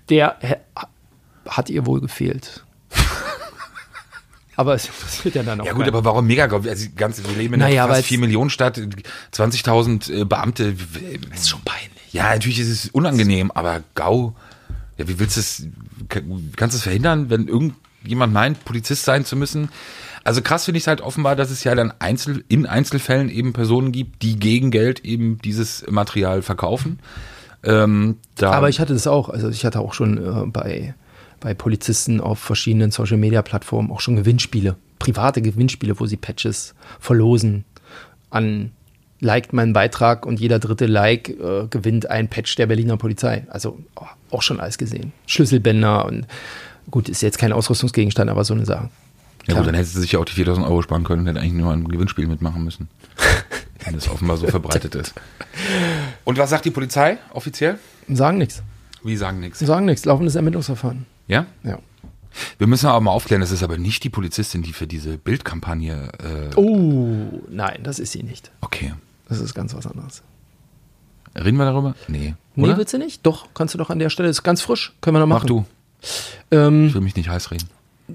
[0.08, 0.56] Der hä-
[1.48, 2.64] hat ihr wohl gefehlt.
[4.56, 5.94] aber es interessiert ja dann auch Ja gut, keinen.
[5.94, 6.44] aber warum mega?
[6.44, 8.78] Also die ganze, wir leben in Naja, einer weil's- fast 4 Millionen Stadt,
[9.32, 10.74] 20.000 äh, Beamte.
[11.30, 11.90] Das ist schon peinlich.
[12.12, 14.34] Ja, natürlich ist es unangenehm, aber GAU,
[14.98, 15.66] ja, wie willst du es,
[16.08, 17.48] kann- kannst du es verhindern, wenn
[18.00, 19.68] irgendjemand meint, Polizist sein zu müssen?
[20.24, 23.52] Also krass finde ich es halt offenbar, dass es ja dann Einzel, in Einzelfällen eben
[23.52, 26.98] Personen gibt, die gegen Geld eben dieses Material verkaufen.
[27.62, 29.28] Ähm, Aber ich hatte das auch.
[29.28, 30.94] Also ich hatte auch schon äh, bei,
[31.40, 36.74] bei Polizisten auf verschiedenen Social Media Plattformen auch schon Gewinnspiele, private Gewinnspiele, wo sie Patches
[36.98, 37.64] verlosen
[38.30, 38.72] an
[39.20, 43.46] liked meinen Beitrag und jeder dritte Like äh, gewinnt ein Patch der Berliner Polizei.
[43.50, 45.12] Also oh, auch schon alles gesehen.
[45.26, 46.26] Schlüsselbänder und
[46.90, 48.88] gut, ist jetzt kein Ausrüstungsgegenstand, aber so eine Sache.
[49.46, 51.40] ja gut, dann hättest du sich ja auch die 4000 Euro sparen können und hätte
[51.40, 52.88] eigentlich nur ein Gewinnspiel mitmachen müssen.
[53.84, 55.14] wenn das offenbar so verbreitet ist.
[56.24, 57.78] Und was sagt die Polizei offiziell?
[58.08, 58.62] Sagen nichts.
[59.02, 59.58] Wie sagen nichts.
[59.58, 60.04] Sagen nichts.
[60.04, 61.06] Laufendes Ermittlungsverfahren.
[61.28, 61.46] Ja?
[61.62, 61.78] Ja.
[62.58, 66.10] Wir müssen aber mal aufklären, das ist aber nicht die Polizistin, die für diese Bildkampagne.
[66.52, 68.50] Äh, Oh, nein, das ist sie nicht.
[68.60, 68.92] Okay.
[69.28, 70.22] Das ist ganz was anderes.
[71.34, 71.94] Reden wir darüber?
[72.08, 72.34] Nee.
[72.56, 72.76] Nee, Oder?
[72.76, 73.24] wird sie nicht?
[73.24, 74.28] Doch, kannst du doch an der Stelle.
[74.28, 74.92] Ist ganz frisch.
[75.00, 75.46] Können wir noch Mach machen.
[75.46, 75.64] du.
[76.50, 77.68] Ähm, Ich will mich nicht heiß reden.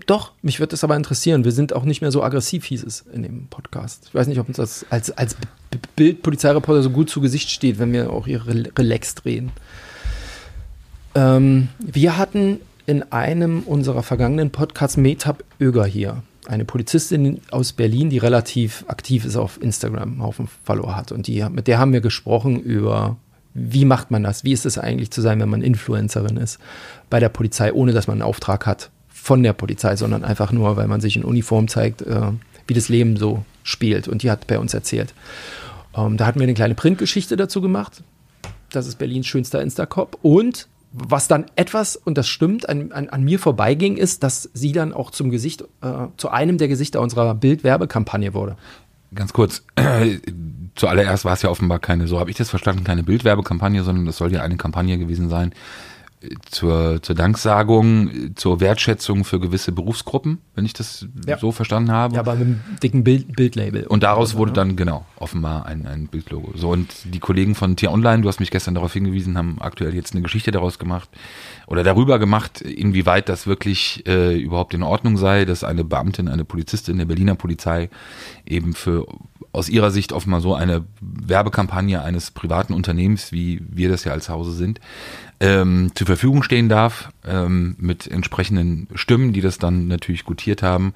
[0.07, 1.43] doch, mich wird das aber interessieren.
[1.45, 4.05] Wir sind auch nicht mehr so aggressiv, hieß es in dem Podcast.
[4.09, 5.35] Ich weiß nicht, ob uns das als, als
[5.95, 9.51] Bild-Polizeireporter so gut zu Gesicht steht, wenn wir auch hier rel- relaxed reden.
[11.15, 16.23] Ähm, wir hatten in einem unserer vergangenen Podcasts Metab Öger hier.
[16.47, 21.11] Eine Polizistin aus Berlin, die relativ aktiv ist auf Instagram, einen Haufen Follower hat.
[21.11, 23.17] Und die, mit der haben wir gesprochen über,
[23.57, 24.43] wie macht man das?
[24.43, 26.59] Wie ist es eigentlich zu sein, wenn man Influencerin ist
[27.09, 30.75] bei der Polizei, ohne dass man einen Auftrag hat von der Polizei, sondern einfach nur,
[30.75, 32.31] weil man sich in Uniform zeigt, äh,
[32.67, 34.09] wie das Leben so spielt.
[34.09, 35.13] Und die hat bei uns erzählt.
[35.95, 38.03] Ähm, da hatten wir eine kleine Printgeschichte dazu gemacht.
[38.71, 40.19] Das ist Berlins schönster Instacop.
[40.21, 44.73] Und was dann etwas, und das stimmt, an, an, an mir vorbeiging, ist, dass sie
[44.73, 48.57] dann auch zum Gesicht, äh, zu einem der Gesichter unserer Bildwerbekampagne wurde.
[49.13, 49.63] Ganz kurz.
[50.75, 54.17] Zuallererst war es ja offenbar keine, so habe ich das verstanden, keine Bildwerbekampagne, sondern das
[54.17, 55.53] soll ja eine Kampagne gewesen sein
[56.49, 61.37] zur, zur Danksagung, zur Wertschätzung für gewisse Berufsgruppen, wenn ich das Ja.
[61.37, 62.15] so verstanden habe.
[62.15, 63.85] Ja, aber mit einem dicken Bild, Bildlabel.
[63.87, 66.51] Und daraus wurde dann, genau, offenbar ein, ein Bildlogo.
[66.57, 69.93] So, und die Kollegen von Tier Online, du hast mich gestern darauf hingewiesen, haben aktuell
[69.95, 71.09] jetzt eine Geschichte daraus gemacht
[71.67, 76.45] oder darüber gemacht, inwieweit das wirklich äh, überhaupt in Ordnung sei, dass eine Beamtin, eine
[76.45, 77.89] Polizistin der Berliner Polizei
[78.45, 79.05] eben für
[79.51, 84.27] aus ihrer Sicht offenbar so eine Werbekampagne eines privaten Unternehmens, wie wir das ja als
[84.27, 84.81] Hause sind,
[85.45, 90.93] ähm, zur Verfügung stehen darf, ähm, mit entsprechenden Stimmen, die das dann natürlich gutiert haben.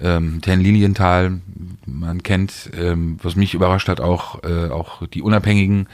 [0.00, 1.40] Ähm, Lilienthal,
[1.86, 5.88] man kennt, ähm, was mich überrascht hat, auch, äh, auch die Unabhängigen,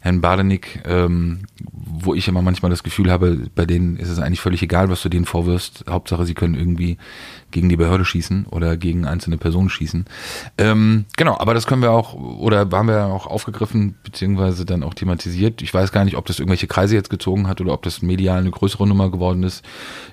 [0.00, 1.40] Herrn Badenig, ähm,
[1.74, 5.02] wo ich immer manchmal das Gefühl habe, bei denen ist es eigentlich völlig egal, was
[5.02, 5.84] du denen vorwirfst.
[5.88, 6.96] Hauptsache, sie können irgendwie
[7.50, 10.06] gegen die Behörde schießen oder gegen einzelne Personen schießen.
[10.56, 14.94] Ähm, genau, aber das können wir auch, oder haben wir auch aufgegriffen, beziehungsweise dann auch
[14.94, 15.60] thematisiert.
[15.62, 18.38] Ich weiß gar nicht, ob das irgendwelche Kreise jetzt gezogen hat oder ob das medial
[18.38, 19.64] eine größere Nummer geworden ist.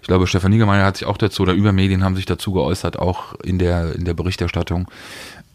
[0.02, 3.36] Ich glaube, Stefan Niggemeier hat sich auch dazu, oder Übermedien haben sich dazu geäußert, auch
[3.42, 4.88] in der, in der Berichterstattung.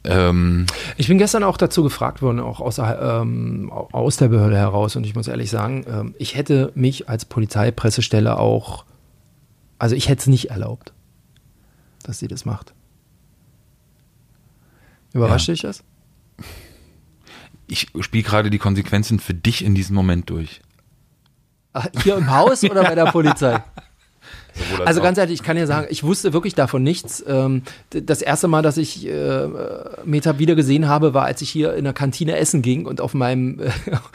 [0.05, 4.97] Ähm, Ich bin gestern auch dazu gefragt worden, auch außer, ähm, aus der Behörde heraus.
[4.97, 8.85] Und ich muss ehrlich sagen, ähm, ich hätte mich als Polizeipressestelle auch,
[9.79, 10.93] also ich hätte es nicht erlaubt,
[12.03, 12.75] dass sie das macht.
[15.13, 15.83] Überrascht dich das?
[17.69, 20.61] ich spiele gerade die Konsequenzen für dich in diesem Moment durch.
[21.73, 23.63] Ah, Hier im Haus oder bei der Polizei?
[24.79, 27.25] Als Also ganz ehrlich, ich kann ja sagen, ich wusste wirklich davon nichts.
[27.27, 29.47] Ähm, Das erste Mal, dass ich äh,
[30.05, 33.15] Meta wieder gesehen habe, war, als ich hier in der Kantine essen ging und auf
[33.15, 33.61] meinem,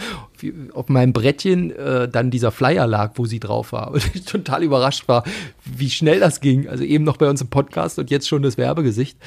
[0.74, 3.92] auf meinem Brettchen äh, dann dieser Flyer lag, wo sie drauf war.
[3.98, 5.24] Und ich total überrascht war,
[5.66, 6.68] wie schnell das ging.
[6.68, 9.18] Also eben noch bei uns im Podcast und jetzt schon das Werbegesicht.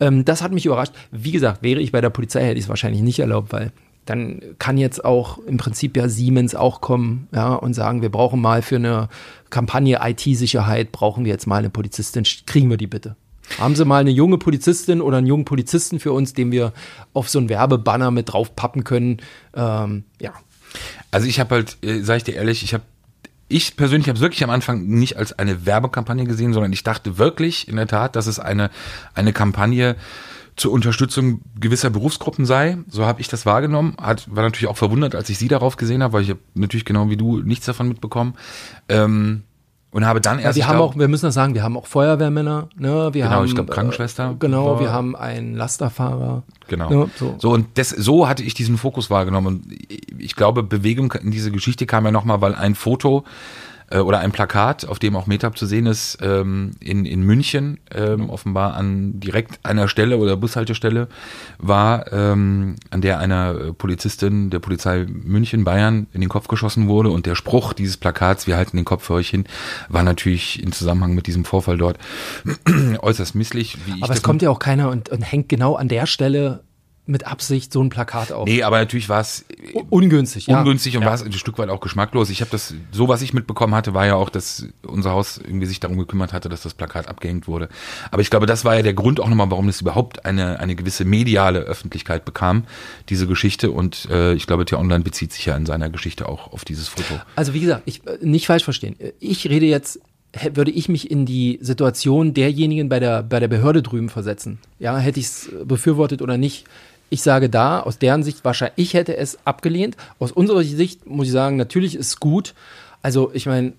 [0.00, 0.92] Ähm, das hat mich überrascht.
[1.10, 3.72] Wie gesagt, wäre ich bei der Polizei, hätte ich es wahrscheinlich nicht erlaubt, weil
[4.08, 8.40] dann kann jetzt auch im Prinzip ja Siemens auch kommen ja, und sagen, wir brauchen
[8.40, 9.08] mal für eine
[9.50, 13.16] Kampagne IT-Sicherheit, brauchen wir jetzt mal eine Polizistin, kriegen wir die bitte.
[13.58, 16.72] Haben Sie mal eine junge Polizistin oder einen jungen Polizisten für uns, den wir
[17.14, 19.18] auf so einen Werbebanner mit drauf pappen können?
[19.54, 20.32] Ähm, ja,
[21.10, 22.84] Also ich habe halt, äh, sag ich dir ehrlich, ich habe
[23.50, 27.16] ich persönlich habe es wirklich am Anfang nicht als eine Werbekampagne gesehen, sondern ich dachte
[27.16, 28.70] wirklich in der Tat, dass es eine
[29.14, 29.96] eine Kampagne
[30.58, 32.78] zur Unterstützung gewisser Berufsgruppen sei.
[32.88, 33.94] So habe ich das wahrgenommen.
[34.00, 36.84] Hat, war natürlich auch verwundert, als ich sie darauf gesehen habe, weil ich habe natürlich
[36.84, 38.34] genau wie du nichts davon mitbekommen.
[38.88, 39.42] Ähm,
[39.90, 40.56] und habe dann Ja, erst.
[40.56, 43.08] wir ich haben glaub- auch, wir müssen das sagen, wir haben auch Feuerwehrmänner, ne?
[43.14, 46.42] Wir Genau, haben, ich glaub, Krankenschwester Äh, genau, war- wir haben einen Lasterfahrer.
[46.68, 46.90] Genau.
[46.90, 47.36] Ne, so.
[47.38, 47.50] so.
[47.50, 49.46] und das, so hatte ich diesen Fokus wahrgenommen.
[49.46, 49.72] Und
[50.18, 53.24] ich glaube, Bewegung in diese Geschichte kam ja nochmal, weil ein Foto
[53.90, 57.78] äh, oder ein Plakat, auf dem auch Meetup zu sehen ist, ähm, in, in München,
[57.94, 61.08] ähm, offenbar an direkt einer Stelle oder Bushaltestelle
[61.58, 66.88] war, ähm, an der einer äh, Polizistin der Polizei München, Bayern, in den Kopf geschossen
[66.88, 67.10] wurde.
[67.10, 69.44] Und der Spruch dieses Plakats, wir halten den Kopf für euch hin,
[69.88, 71.98] war natürlich in Zusammenhang mit diesem Vorfall dort
[73.00, 73.78] äußerst misslich.
[73.86, 76.60] Wie ich Aber es kommt ja auch keiner und, und hängt genau an der Stelle
[77.08, 78.46] mit Absicht so ein Plakat auf.
[78.46, 79.44] Nee, aber natürlich war es
[79.90, 80.58] Ungünstig, ja.
[80.58, 82.30] ungünstig und war es ein Stück weit auch geschmacklos.
[82.30, 85.66] Ich habe das, so was ich mitbekommen hatte, war ja auch, dass unser Haus irgendwie
[85.66, 87.68] sich darum gekümmert hatte, dass das Plakat abgehängt wurde.
[88.10, 90.76] Aber ich glaube, das war ja der Grund auch nochmal, warum es überhaupt eine, eine
[90.76, 92.64] gewisse mediale Öffentlichkeit bekam,
[93.08, 93.70] diese Geschichte.
[93.70, 97.20] Und äh, ich glaube, T-Online bezieht sich ja in seiner Geschichte auch auf dieses Foto.
[97.36, 98.96] Also wie gesagt, ich äh, nicht falsch verstehen.
[99.20, 100.00] Ich rede jetzt,
[100.52, 104.58] würde ich mich in die Situation derjenigen bei der, bei der Behörde drüben versetzen.
[104.78, 106.66] Ja, hätte ich es befürwortet oder nicht.
[107.10, 109.96] Ich sage da, aus deren Sicht wahrscheinlich, ich hätte es abgelehnt.
[110.18, 112.54] Aus unserer Sicht muss ich sagen, natürlich ist es gut.
[113.02, 113.72] Also ich meine,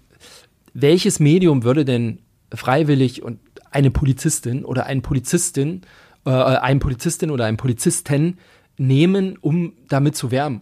[0.73, 2.19] welches Medium würde denn
[2.53, 3.39] freiwillig und
[3.71, 5.81] eine Polizistin oder einen Polizistin,
[6.25, 8.37] äh, einen Polizistin oder einen Polizisten
[8.77, 10.61] nehmen, um damit zu werben?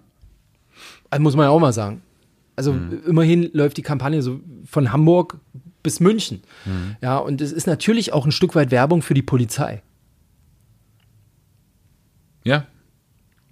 [1.09, 2.01] Also muss man ja auch mal sagen.
[2.57, 2.75] Also
[3.05, 5.37] immerhin läuft die Kampagne so von Hamburg
[5.83, 6.41] bis München.
[7.01, 9.83] Ja, und es ist natürlich auch ein Stück weit Werbung für die Polizei.
[12.47, 12.65] Ja,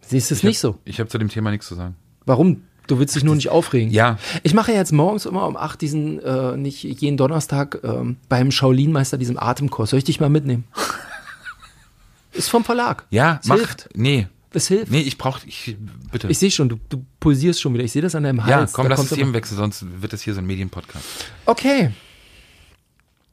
[0.01, 0.77] Siehst du es nicht so?
[0.85, 1.95] ich habe zu dem Thema nichts zu sagen.
[2.25, 2.61] Warum?
[2.87, 3.89] Du willst dich nur nicht aufregen.
[3.91, 4.19] Ja.
[4.43, 8.51] Ich mache ja jetzt morgens immer um 8 diesen, äh, nicht jeden Donnerstag ähm, beim
[8.51, 9.89] Shaolin-Meister diesen Atemkurs.
[9.89, 10.65] Soll ich dich mal mitnehmen?
[12.33, 13.05] Ist vom Verlag.
[13.09, 13.55] Ja, es mach.
[13.57, 13.89] hilft.
[13.95, 14.27] Nee.
[14.51, 14.91] Es hilft.
[14.91, 15.75] Nee, ich brauche, ich,
[16.11, 16.27] bitte.
[16.29, 17.83] Ich sehe schon, du, du pulsierst schon wieder.
[17.83, 18.71] Ich sehe das an deinem Hals.
[18.71, 21.05] ja, komm, Da lass uns immer- Themenwechsel, sonst wird das hier so ein Medienpodcast.
[21.45, 21.91] Okay.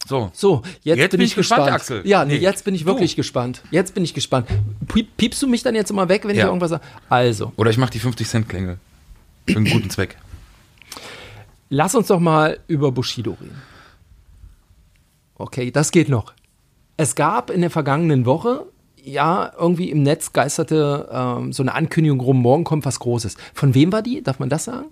[0.08, 0.30] So.
[0.34, 1.80] So, jetzt, Jetzt bin, bin ich ich gespannt, gespannt.
[1.80, 2.06] Axel.
[2.06, 3.62] Ja, nee, Nee, jetzt bin ich wirklich gespannt.
[3.70, 4.48] Jetzt bin ich gespannt.
[4.88, 6.46] Piep, piepst du mich dann jetzt immer weg, wenn ich Ja.
[6.46, 6.82] irgendwas sage?
[7.08, 8.78] Also, Oder ich mache die 50 Cent Klingel.
[9.48, 10.16] Für einen guten Zweck.
[11.68, 13.60] lass uns doch mal über Bushido reden.
[15.36, 16.32] Okay, das geht noch.
[16.96, 18.66] Es gab in der vergangenen Woche,
[19.02, 23.36] ja, irgendwie im Netz geisterte ähm, so eine Ankündigung rum, morgen kommt was Großes.
[23.54, 24.22] Von wem war die?
[24.22, 24.86] Darf man das sagen?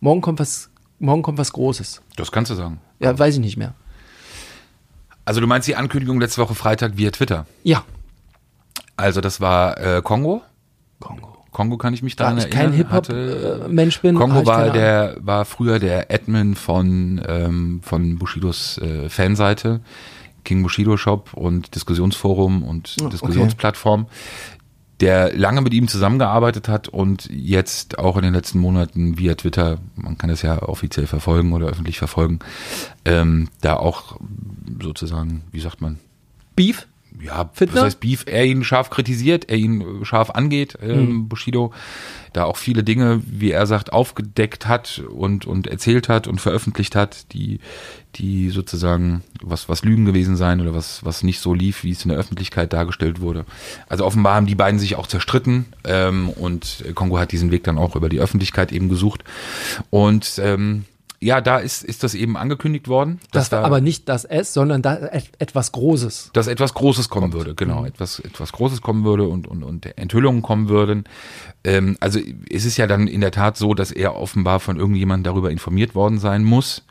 [0.00, 2.02] Morgen kommt was, morgen kommt was Großes.
[2.16, 2.80] Das kannst du sagen.
[2.98, 3.74] Ja, weiß ich nicht mehr.
[5.24, 7.46] Also du meinst die Ankündigung letzte Woche Freitag via Twitter.
[7.62, 7.84] Ja,
[8.96, 10.42] Also das war äh, Kongo.
[11.00, 11.30] Kongo.
[11.50, 12.72] Kongo kann ich mich Da daran ich erinnern.
[12.86, 14.16] kein hatte- Hip-Hop-Mensch bin.
[14.18, 19.80] hab Kongo war der war früher der Admin von ähm, von Bushidos äh, Fanseite,
[20.44, 23.10] King Bushido Shop und Diskussionsforum und okay.
[23.10, 24.06] Diskussionsplattform,
[25.00, 29.78] der lange mit ihm zusammengearbeitet hat und jetzt auch in den letzten Monaten via Twitter,
[29.94, 32.40] man kann das ja offiziell verfolgen oder öffentlich verfolgen,
[33.04, 34.18] ähm, da auch
[34.80, 35.98] sozusagen, wie sagt man,
[36.56, 36.86] Beef?
[37.22, 37.76] ja, Fitner?
[37.76, 41.72] was heißt Beef, er ihn scharf kritisiert, er ihn scharf angeht, ähm, Bushido,
[42.32, 46.96] da auch viele Dinge, wie er sagt, aufgedeckt hat und, und erzählt hat und veröffentlicht
[46.96, 47.60] hat, die,
[48.16, 52.04] die sozusagen was, was Lügen gewesen sein oder was, was nicht so lief, wie es
[52.04, 53.44] in der Öffentlichkeit dargestellt wurde.
[53.88, 57.78] Also offenbar haben die beiden sich auch zerstritten ähm, und Kongo hat diesen Weg dann
[57.78, 59.22] auch über die Öffentlichkeit eben gesucht.
[59.90, 60.84] Und ähm,
[61.20, 63.20] ja, da ist, ist das eben angekündigt worden.
[63.32, 66.30] Das war aber nicht das S, sondern da et etwas Großes.
[66.32, 70.42] dass etwas Großes kommen würde, genau, etwas etwas Großes kommen würde und und und Enthüllungen
[70.42, 71.04] kommen würden.
[71.64, 72.20] Ähm, also
[72.50, 75.94] es ist ja dann in der Tat so, dass er offenbar von irgendjemandem darüber informiert
[75.94, 76.84] worden sein muss,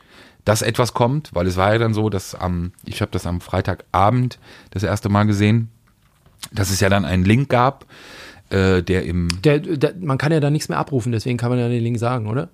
[0.45, 3.39] dass etwas kommt, weil es war ja dann so, dass am ich habe das am
[3.39, 4.39] Freitagabend
[4.71, 5.69] das erste Mal gesehen,
[6.51, 7.85] dass es ja dann einen Link gab,
[8.49, 11.59] äh, der im Der, der, man kann ja da nichts mehr abrufen, deswegen kann man
[11.59, 12.49] ja den Link sagen, oder?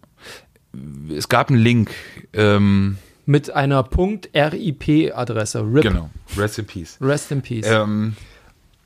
[1.16, 1.92] Es gab einen Link
[2.34, 5.62] ähm, Mit einer .rip-Adresse.
[5.62, 5.84] RIP.
[5.84, 6.98] Genau, Recipes.
[7.02, 7.66] Rest in Peace.
[7.68, 8.16] Ähm,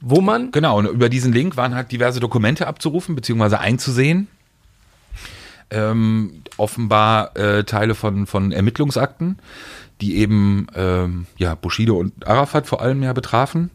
[0.02, 3.56] Wo man Genau, und über diesen Link waren halt diverse Dokumente abzurufen bzw.
[3.56, 4.28] einzusehen.
[5.70, 9.40] Ähm, offenbar äh, Teile von, von Ermittlungsakten,
[10.02, 13.72] die eben ähm, ja, Bushido und Arafat vor allem ja betrafen.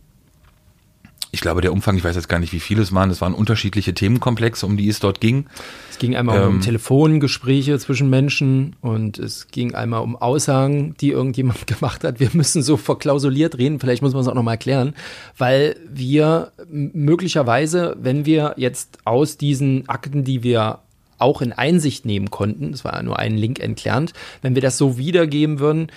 [1.30, 3.34] Ich glaube, der Umfang, ich weiß jetzt gar nicht, wie viele es waren, es waren
[3.34, 5.46] unterschiedliche Themenkomplexe, um die es dort ging.
[5.90, 6.60] Es ging einmal um Ähm.
[6.62, 12.18] Telefongespräche zwischen Menschen und es ging einmal um Aussagen, die irgendjemand gemacht hat.
[12.18, 14.94] Wir müssen so verklausuliert reden, vielleicht muss man es auch nochmal erklären,
[15.36, 20.80] weil wir möglicherweise, wenn wir jetzt aus diesen Akten, die wir
[21.18, 24.78] auch in Einsicht nehmen konnten, das war ja nur ein Link entfernt, wenn wir das
[24.78, 25.90] so wiedergeben würden,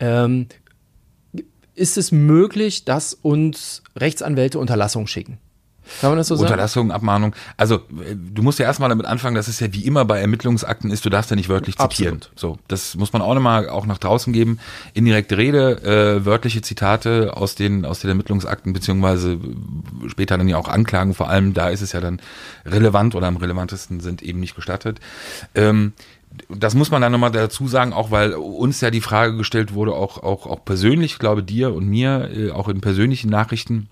[0.00, 0.46] ähm,
[1.74, 5.38] ist es möglich, dass uns Rechtsanwälte Unterlassung schicken.
[6.00, 6.46] Kann man das so sagen?
[6.46, 7.34] Unterlassung, Abmahnung.
[7.56, 10.90] Also äh, du musst ja erstmal damit anfangen, dass es ja wie immer bei Ermittlungsakten
[10.90, 12.16] ist, du darfst ja nicht wörtlich zitieren.
[12.16, 12.38] Absolut.
[12.38, 14.58] So, das muss man auch nochmal auch nach draußen geben.
[14.94, 20.56] Indirekte Rede, äh, wörtliche Zitate aus den aus den Ermittlungsakten beziehungsweise äh, später dann ja
[20.56, 21.14] auch Anklagen.
[21.14, 22.20] Vor allem da ist es ja dann
[22.64, 25.00] relevant oder am relevantesten sind eben nicht gestattet.
[25.54, 25.92] Ähm,
[26.48, 29.92] das muss man dann nochmal dazu sagen, auch weil uns ja die Frage gestellt wurde,
[29.94, 33.88] auch, auch, auch persönlich, ich glaube dir und mir, äh, auch in persönlichen Nachrichten,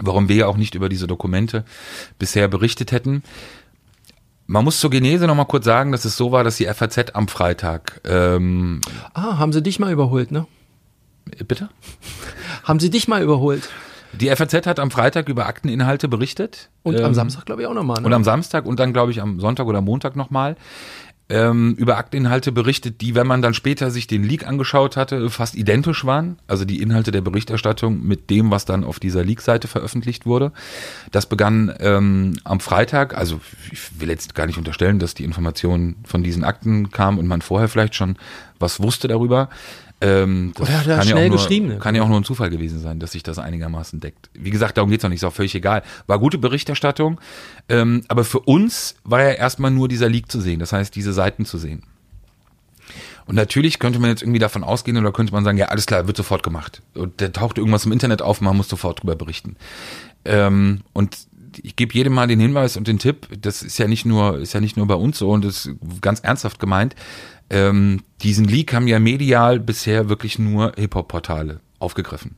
[0.00, 1.64] warum wir ja auch nicht über diese Dokumente
[2.18, 3.22] bisher berichtet hätten.
[4.46, 7.28] Man muss zur Genese nochmal kurz sagen, dass es so war, dass die FAZ am
[7.28, 8.80] Freitag, ähm,
[9.14, 10.46] Ah, haben sie dich mal überholt, ne?
[11.46, 11.70] bitte?
[12.64, 13.68] Haben sie dich mal überholt?
[14.12, 16.68] Die FAZ hat am Freitag über Akteninhalte berichtet.
[16.82, 18.00] Und am Ähm, Samstag, glaube ich, auch nochmal.
[18.00, 18.06] Ne?
[18.06, 20.56] Und am Samstag und dann, glaube ich, am Sonntag oder Montag nochmal
[21.30, 25.54] ähm, über Akteninhalte berichtet, die, wenn man dann später sich den Leak angeschaut hatte, fast
[25.54, 26.38] identisch waren.
[26.46, 30.52] Also die Inhalte der Berichterstattung mit dem, was dann auf dieser Leak-Seite veröffentlicht wurde.
[31.12, 33.16] Das begann ähm, am Freitag.
[33.16, 33.40] Also
[33.72, 37.40] ich will jetzt gar nicht unterstellen, dass die Informationen von diesen Akten kamen und man
[37.40, 38.16] vorher vielleicht schon
[38.58, 39.48] was wusste darüber.
[40.00, 41.78] Ähm, das Oder hat er kann ja schnell auch nur, geschrieben, ne?
[41.78, 44.28] Kann ja auch nur ein Zufall gewesen sein, dass sich das einigermaßen deckt.
[44.34, 45.82] Wie gesagt, darum geht's noch nicht, ist auch völlig egal.
[46.06, 47.20] War gute Berichterstattung,
[47.68, 51.12] ähm, aber für uns war ja erstmal nur dieser Leak zu sehen, das heißt, diese
[51.12, 51.84] Seiten zu sehen.
[53.26, 56.06] Und natürlich könnte man jetzt irgendwie davon ausgehen oder könnte man sagen, ja, alles klar,
[56.06, 56.82] wird sofort gemacht.
[56.94, 59.56] Und da taucht irgendwas im Internet auf, man muss sofort drüber berichten.
[60.26, 61.16] Ähm, und
[61.62, 64.52] ich gebe jedem mal den Hinweis und den Tipp, das ist ja nicht nur, ist
[64.52, 66.94] ja nicht nur bei uns so und das ist ganz ernsthaft gemeint.
[67.50, 72.36] Ähm, diesen Leak haben ja medial bisher wirklich nur Hip-Hop-Portale aufgegriffen.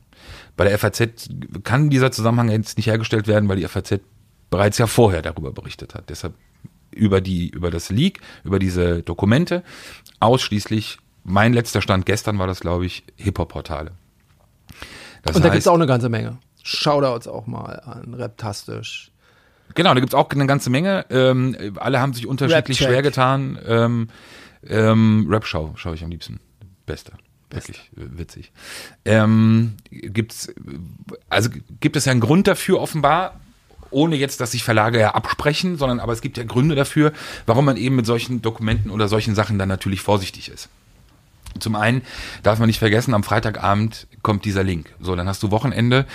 [0.55, 1.29] Bei der FAZ
[1.63, 3.99] kann dieser Zusammenhang jetzt nicht hergestellt werden, weil die FAZ
[4.49, 6.09] bereits ja vorher darüber berichtet hat.
[6.09, 6.33] Deshalb
[6.91, 9.63] über die, über das Leak, über diese Dokumente,
[10.19, 13.91] ausschließlich, mein letzter Stand gestern war das, glaube ich, Hip-Hop-Portale.
[15.33, 16.37] Und da gibt es auch eine ganze Menge.
[16.63, 19.11] Shoutouts auch mal an Reptastisch.
[19.75, 21.05] Genau, da gibt's auch eine ganze Menge.
[21.09, 23.59] Ähm, alle haben sich unterschiedlich schwer getan.
[23.65, 24.07] Ähm,
[24.67, 26.39] ähm, Rap-Show schaue ich am liebsten.
[26.85, 27.13] Beste.
[27.49, 28.51] Wirklich äh, witzig.
[29.05, 30.53] Ähm, gibt's,
[31.29, 31.49] also
[31.79, 33.39] gibt es ja einen Grund dafür offenbar,
[33.89, 37.13] ohne jetzt, dass sich Verlage ja absprechen, sondern aber es gibt ja Gründe dafür,
[37.45, 40.69] warum man eben mit solchen Dokumenten oder solchen Sachen dann natürlich vorsichtig ist.
[41.59, 42.01] Zum einen
[42.43, 44.93] darf man nicht vergessen, am Freitagabend kommt dieser Link.
[44.99, 46.05] So, dann hast du Wochenende.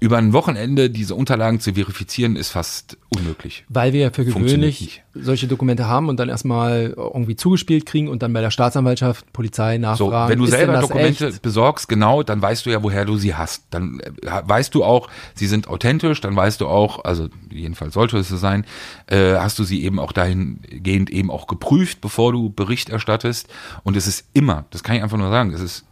[0.00, 3.64] Über ein Wochenende diese Unterlagen zu verifizieren, ist fast unmöglich.
[3.68, 8.22] Weil wir ja für gewöhnlich solche Dokumente haben und dann erstmal irgendwie zugespielt kriegen und
[8.22, 10.30] dann bei der Staatsanwaltschaft, Polizei So, nachfragen.
[10.30, 11.42] wenn du selber Dokumente echt?
[11.42, 13.64] besorgst, genau, dann weißt du ja, woher du sie hast.
[13.70, 14.10] Dann äh,
[14.44, 18.36] weißt du auch, sie sind authentisch, dann weißt du auch, also jedenfalls sollte es so
[18.36, 18.64] sein,
[19.06, 23.48] äh, hast du sie eben auch dahingehend eben auch geprüft, bevor du Bericht erstattest.
[23.82, 25.84] Und es ist immer, das kann ich einfach nur sagen, es ist,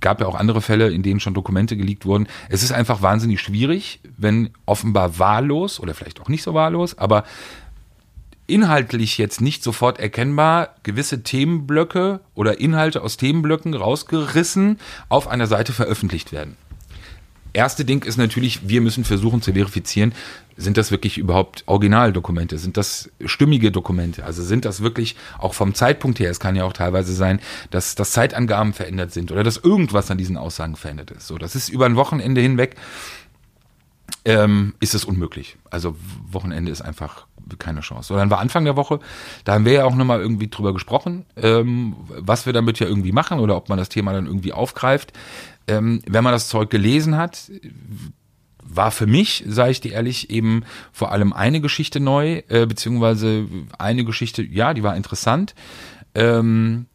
[0.00, 2.26] gab ja auch andere Fälle, in denen schon Dokumente geleakt wurden.
[2.48, 7.24] Es ist einfach wahnsinnig schwierig, wenn offenbar wahllos oder vielleicht auch nicht so wahllos, aber
[8.46, 15.72] inhaltlich jetzt nicht sofort erkennbar gewisse Themenblöcke oder Inhalte aus Themenblöcken rausgerissen auf einer Seite
[15.72, 16.56] veröffentlicht werden.
[17.58, 20.14] Erste Ding ist natürlich, wir müssen versuchen zu verifizieren,
[20.56, 22.56] sind das wirklich überhaupt Originaldokumente?
[22.56, 24.24] Sind das stimmige Dokumente?
[24.24, 27.40] Also sind das wirklich auch vom Zeitpunkt her, es kann ja auch teilweise sein,
[27.72, 31.26] dass, dass Zeitangaben verändert sind oder dass irgendwas an diesen Aussagen verändert ist.
[31.26, 32.76] So, das ist über ein Wochenende hinweg
[34.24, 35.56] ähm, ist es unmöglich.
[35.70, 35.96] Also
[36.30, 37.26] Wochenende ist einfach
[37.58, 38.08] keine Chance.
[38.08, 39.00] So, dann war Anfang der Woche,
[39.44, 43.12] da haben wir ja auch nochmal irgendwie drüber gesprochen, ähm, was wir damit ja irgendwie
[43.12, 45.12] machen oder ob man das Thema dann irgendwie aufgreift.
[45.66, 47.50] Ähm, wenn man das Zeug gelesen hat,
[48.62, 53.46] war für mich, sage ich dir ehrlich, eben vor allem eine Geschichte neu, äh, beziehungsweise
[53.78, 55.54] eine Geschichte, ja, die war interessant.
[56.14, 56.86] Ähm,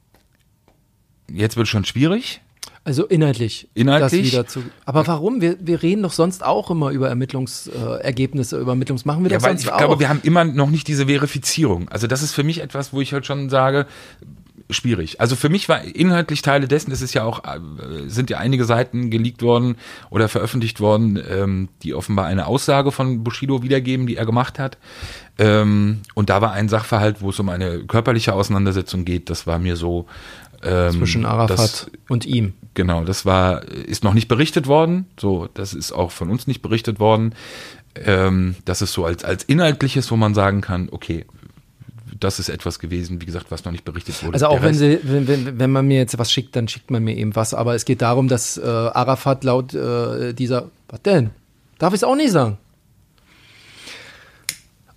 [1.32, 2.42] jetzt wird es schon schwierig.
[2.86, 3.70] Also inhaltlich.
[3.74, 4.24] Inhaltlich?
[4.24, 5.40] Das wieder zu, aber warum?
[5.40, 9.42] Wir, wir reden doch sonst auch immer über Ermittlungsergebnisse, Ergebnisse, über Ermittlungs machen wir Ja,
[9.42, 9.78] weil sonst ich auch.
[9.78, 11.88] glaube, wir haben immer noch nicht diese Verifizierung.
[11.90, 13.86] Also das ist für mich etwas, wo ich halt schon sage,
[14.70, 15.22] schwierig.
[15.22, 17.60] Also für mich war inhaltlich Teile dessen, es ist ja auch, äh,
[18.08, 19.76] sind ja einige Seiten geleakt worden
[20.10, 24.78] oder veröffentlicht worden, ähm, die offenbar eine Aussage von Bushido wiedergeben, die er gemacht hat.
[25.38, 29.30] Ähm, und da war ein Sachverhalt, wo es um eine körperliche Auseinandersetzung geht.
[29.30, 30.06] Das war mir so
[30.64, 32.54] ähm, Zwischen Arafat das, und ihm.
[32.74, 35.06] Genau, das war, ist noch nicht berichtet worden.
[35.20, 37.36] So, das ist auch von uns nicht berichtet worden.
[37.96, 41.26] Ähm, das ist so als, als inhaltliches, wo man sagen kann, okay,
[42.20, 44.34] das ist etwas gewesen, wie gesagt, was noch nicht berichtet wurde.
[44.34, 47.04] Also auch wenn, sie, wenn, wenn, wenn man mir jetzt was schickt, dann schickt man
[47.04, 47.54] mir eben was.
[47.54, 50.70] Aber es geht darum, dass äh, Arafat laut äh, dieser.
[50.88, 51.32] Was denn?
[51.80, 52.58] Darf ich es auch nicht sagen?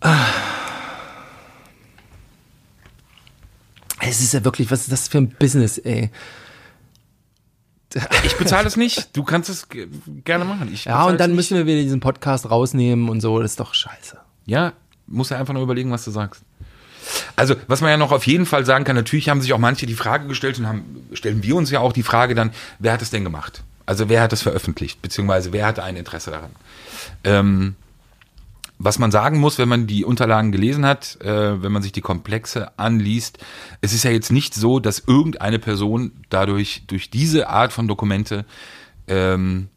[0.00, 0.55] Ah.
[4.08, 6.10] Es ist ja wirklich, was ist das für ein Business, ey?
[8.24, 9.16] Ich bezahle es nicht.
[9.16, 9.88] Du kannst es ge-
[10.24, 10.70] gerne machen.
[10.72, 13.40] Ich Ja, und dann müssen wir wieder diesen Podcast rausnehmen und so.
[13.40, 14.18] Das ist doch scheiße.
[14.44, 14.72] Ja,
[15.06, 16.42] musst du einfach nur überlegen, was du sagst.
[17.36, 19.86] Also, was man ja noch auf jeden Fall sagen kann, natürlich haben sich auch manche
[19.86, 22.50] die Frage gestellt und haben, stellen wir uns ja auch die Frage dann,
[22.80, 23.62] wer hat es denn gemacht?
[23.86, 25.00] Also, wer hat es veröffentlicht?
[25.00, 26.50] Beziehungsweise, wer hatte ein Interesse daran?
[27.22, 27.76] Ähm,
[28.78, 32.00] was man sagen muss, wenn man die Unterlagen gelesen hat, äh, wenn man sich die
[32.00, 33.38] Komplexe anliest,
[33.80, 38.44] es ist ja jetzt nicht so, dass irgendeine Person dadurch, durch diese Art von Dokumente,
[39.08, 39.68] ähm,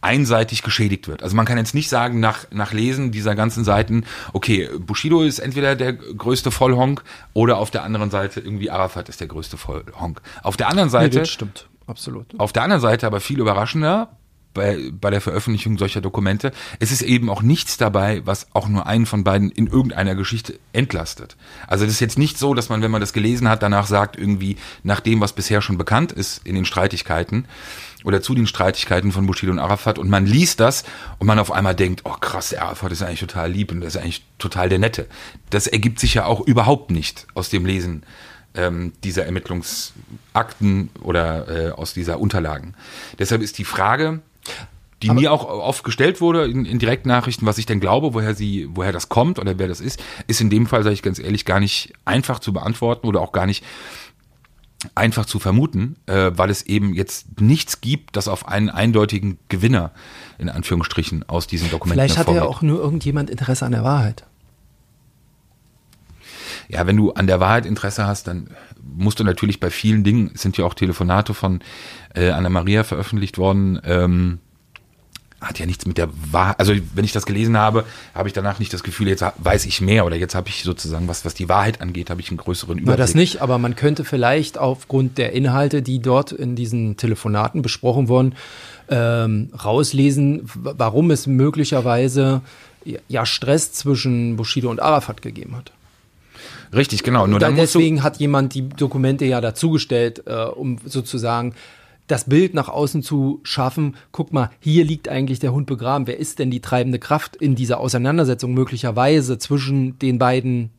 [0.00, 1.22] einseitig geschädigt wird.
[1.22, 5.38] Also man kann jetzt nicht sagen, nach, nach Lesen dieser ganzen Seiten, okay, Bushido ist
[5.38, 10.20] entweder der größte Vollhonk oder auf der anderen Seite irgendwie Arafat ist der größte Vollhonk.
[10.42, 11.68] Auf der anderen Seite, das stimmt.
[11.86, 12.26] Absolut.
[12.38, 14.08] auf der anderen Seite aber viel überraschender,
[14.54, 18.86] bei, bei der Veröffentlichung solcher Dokumente, es ist eben auch nichts dabei, was auch nur
[18.86, 21.36] einen von beiden in irgendeiner Geschichte entlastet.
[21.66, 24.16] Also das ist jetzt nicht so, dass man, wenn man das gelesen hat, danach sagt,
[24.16, 27.46] irgendwie nach dem, was bisher schon bekannt ist in den Streitigkeiten
[28.04, 30.84] oder zu den Streitigkeiten von Bushido und Arafat und man liest das
[31.18, 33.88] und man auf einmal denkt, oh krass, der Arafat ist eigentlich total lieb und der
[33.88, 35.06] ist eigentlich total der Nette.
[35.50, 38.04] Das ergibt sich ja auch überhaupt nicht aus dem Lesen
[38.54, 42.74] ähm, dieser Ermittlungsakten oder äh, aus dieser Unterlagen.
[43.18, 44.20] Deshalb ist die Frage,
[45.02, 48.68] die mir auch oft gestellt wurde in, in Direktnachrichten, was ich denn glaube, woher sie,
[48.70, 51.44] woher das kommt oder wer das ist, ist in dem Fall, sage ich ganz ehrlich,
[51.44, 53.64] gar nicht einfach zu beantworten oder auch gar nicht
[54.94, 59.92] einfach zu vermuten, äh, weil es eben jetzt nichts gibt, das auf einen eindeutigen Gewinner
[60.38, 64.24] in Anführungsstrichen aus diesen Dokumenten Vielleicht hat ja auch nur irgendjemand Interesse an der Wahrheit.
[66.68, 68.48] Ja, wenn du an der Wahrheit Interesse hast, dann
[68.82, 71.60] musst du natürlich bei vielen Dingen, es sind ja auch Telefonate von
[72.14, 74.38] äh, Anna-Maria veröffentlicht worden, ähm,
[75.40, 77.84] hat ja nichts mit der Wahrheit, also wenn ich das gelesen habe,
[78.14, 81.08] habe ich danach nicht das Gefühl, jetzt weiß ich mehr oder jetzt habe ich sozusagen,
[81.08, 82.98] was, was die Wahrheit angeht, habe ich einen größeren Na, Überblick.
[82.98, 88.08] das nicht, aber man könnte vielleicht aufgrund der Inhalte, die dort in diesen Telefonaten besprochen
[88.08, 88.34] wurden,
[88.88, 92.42] ähm, rauslesen, warum es möglicherweise
[93.08, 95.72] ja Stress zwischen Bushido und Arafat gegeben hat.
[96.74, 97.26] Richtig, genau.
[97.26, 101.54] Nur Da, dann deswegen hat jemand die Dokumente ja dazugestellt, äh, um sozusagen
[102.06, 103.96] das Bild nach außen zu schaffen.
[104.10, 106.06] Guck mal, hier liegt eigentlich der Hund begraben.
[106.06, 110.70] Wer ist denn die treibende Kraft in dieser Auseinandersetzung möglicherweise zwischen den beiden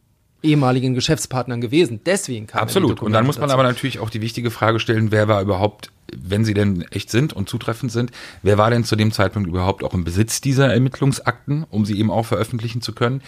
[0.44, 2.02] ehemaligen Geschäftspartnern gewesen?
[2.06, 3.02] Deswegen kam Absolut.
[3.02, 6.44] Und dann muss man aber natürlich auch die wichtige Frage stellen, wer war überhaupt, wenn
[6.46, 8.12] sie denn echt sind und zutreffend sind,
[8.44, 12.12] wer war denn zu dem Zeitpunkt überhaupt auch im Besitz dieser Ermittlungsakten, um sie eben
[12.12, 13.22] auch veröffentlichen zu können?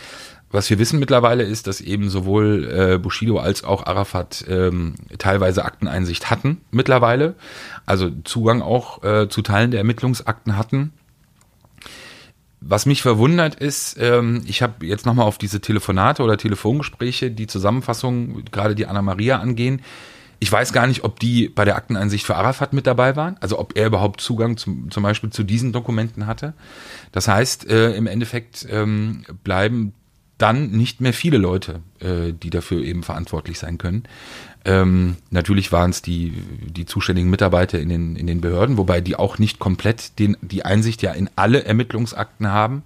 [0.56, 5.66] Was wir wissen mittlerweile ist, dass eben sowohl äh, Bushido als auch Arafat ähm, teilweise
[5.66, 7.36] Akteneinsicht hatten mittlerweile,
[7.86, 10.94] also Zugang auch äh, zu Teilen der Ermittlungsakten hatten.
[12.62, 17.48] Was mich verwundert ist, ähm, ich habe jetzt nochmal auf diese Telefonate oder Telefongespräche, die
[17.48, 19.82] Zusammenfassung, gerade die Anna-Maria angehen.
[20.40, 23.60] Ich weiß gar nicht, ob die bei der Akteneinsicht für Arafat mit dabei waren, also
[23.60, 26.54] ob er überhaupt Zugang zum, zum Beispiel zu diesen Dokumenten hatte.
[27.12, 29.94] Das heißt, äh, im Endeffekt ähm, bleiben
[30.38, 34.04] dann nicht mehr viele Leute, äh, die dafür eben verantwortlich sein können.
[34.66, 36.34] Ähm, natürlich waren es die,
[36.66, 40.66] die zuständigen Mitarbeiter in den, in den Behörden, wobei die auch nicht komplett den, die
[40.66, 42.84] Einsicht ja in alle Ermittlungsakten haben.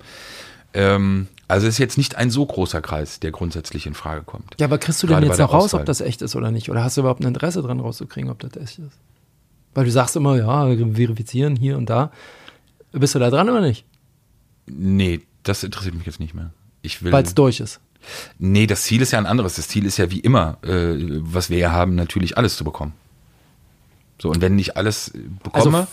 [0.74, 4.56] Ähm, also es ist jetzt nicht ein so großer Kreis, der grundsätzlich in Frage kommt.
[4.60, 5.82] Ja, aber kriegst du denn jetzt noch raus, Auswahl.
[5.82, 6.70] ob das echt ist oder nicht?
[6.70, 8.98] Oder hast du überhaupt ein Interesse dran rauszukriegen, ob das echt ist?
[9.74, 12.12] Weil du sagst immer, ja, verifizieren hier und da.
[12.92, 13.86] Bist du da dran oder nicht?
[14.68, 16.52] Nee, das interessiert mich jetzt nicht mehr.
[16.82, 17.12] Ich will.
[17.12, 17.80] Weil es durch ist.
[18.38, 19.56] Nee, das Ziel ist ja ein anderes.
[19.56, 22.94] Das Ziel ist ja wie immer, äh, was wir ja haben, natürlich alles zu bekommen.
[24.22, 25.20] So, und wenn ich alles äh,
[25.52, 25.88] Also bekomme,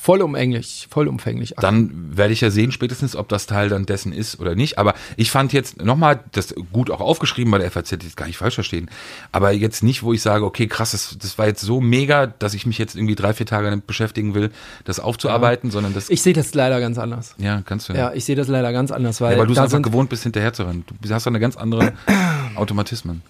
[0.00, 1.54] vollumfänglich, vollumfänglich.
[1.58, 4.78] dann werde ich ja sehen spätestens, ob das Teil dann dessen ist oder nicht.
[4.78, 8.38] Aber ich fand jetzt nochmal, das gut auch aufgeschrieben bei der FAZ, jetzt gar nicht
[8.38, 8.90] falsch verstehen,
[9.32, 12.54] aber jetzt nicht, wo ich sage, okay, krass, das, das war jetzt so mega, dass
[12.54, 14.50] ich mich jetzt irgendwie drei, vier Tage damit beschäftigen will,
[14.84, 17.34] das aufzuarbeiten, sondern das, Ich sehe das leider ganz anders.
[17.38, 19.58] ja, kannst du Ja, ich sehe das leider ganz anders, weil Ja, weil du es
[19.58, 20.84] einfach gewohnt bist, hinterher zu rennen.
[21.00, 21.92] Du hast doch eine ganz andere
[22.54, 23.22] Automatismen.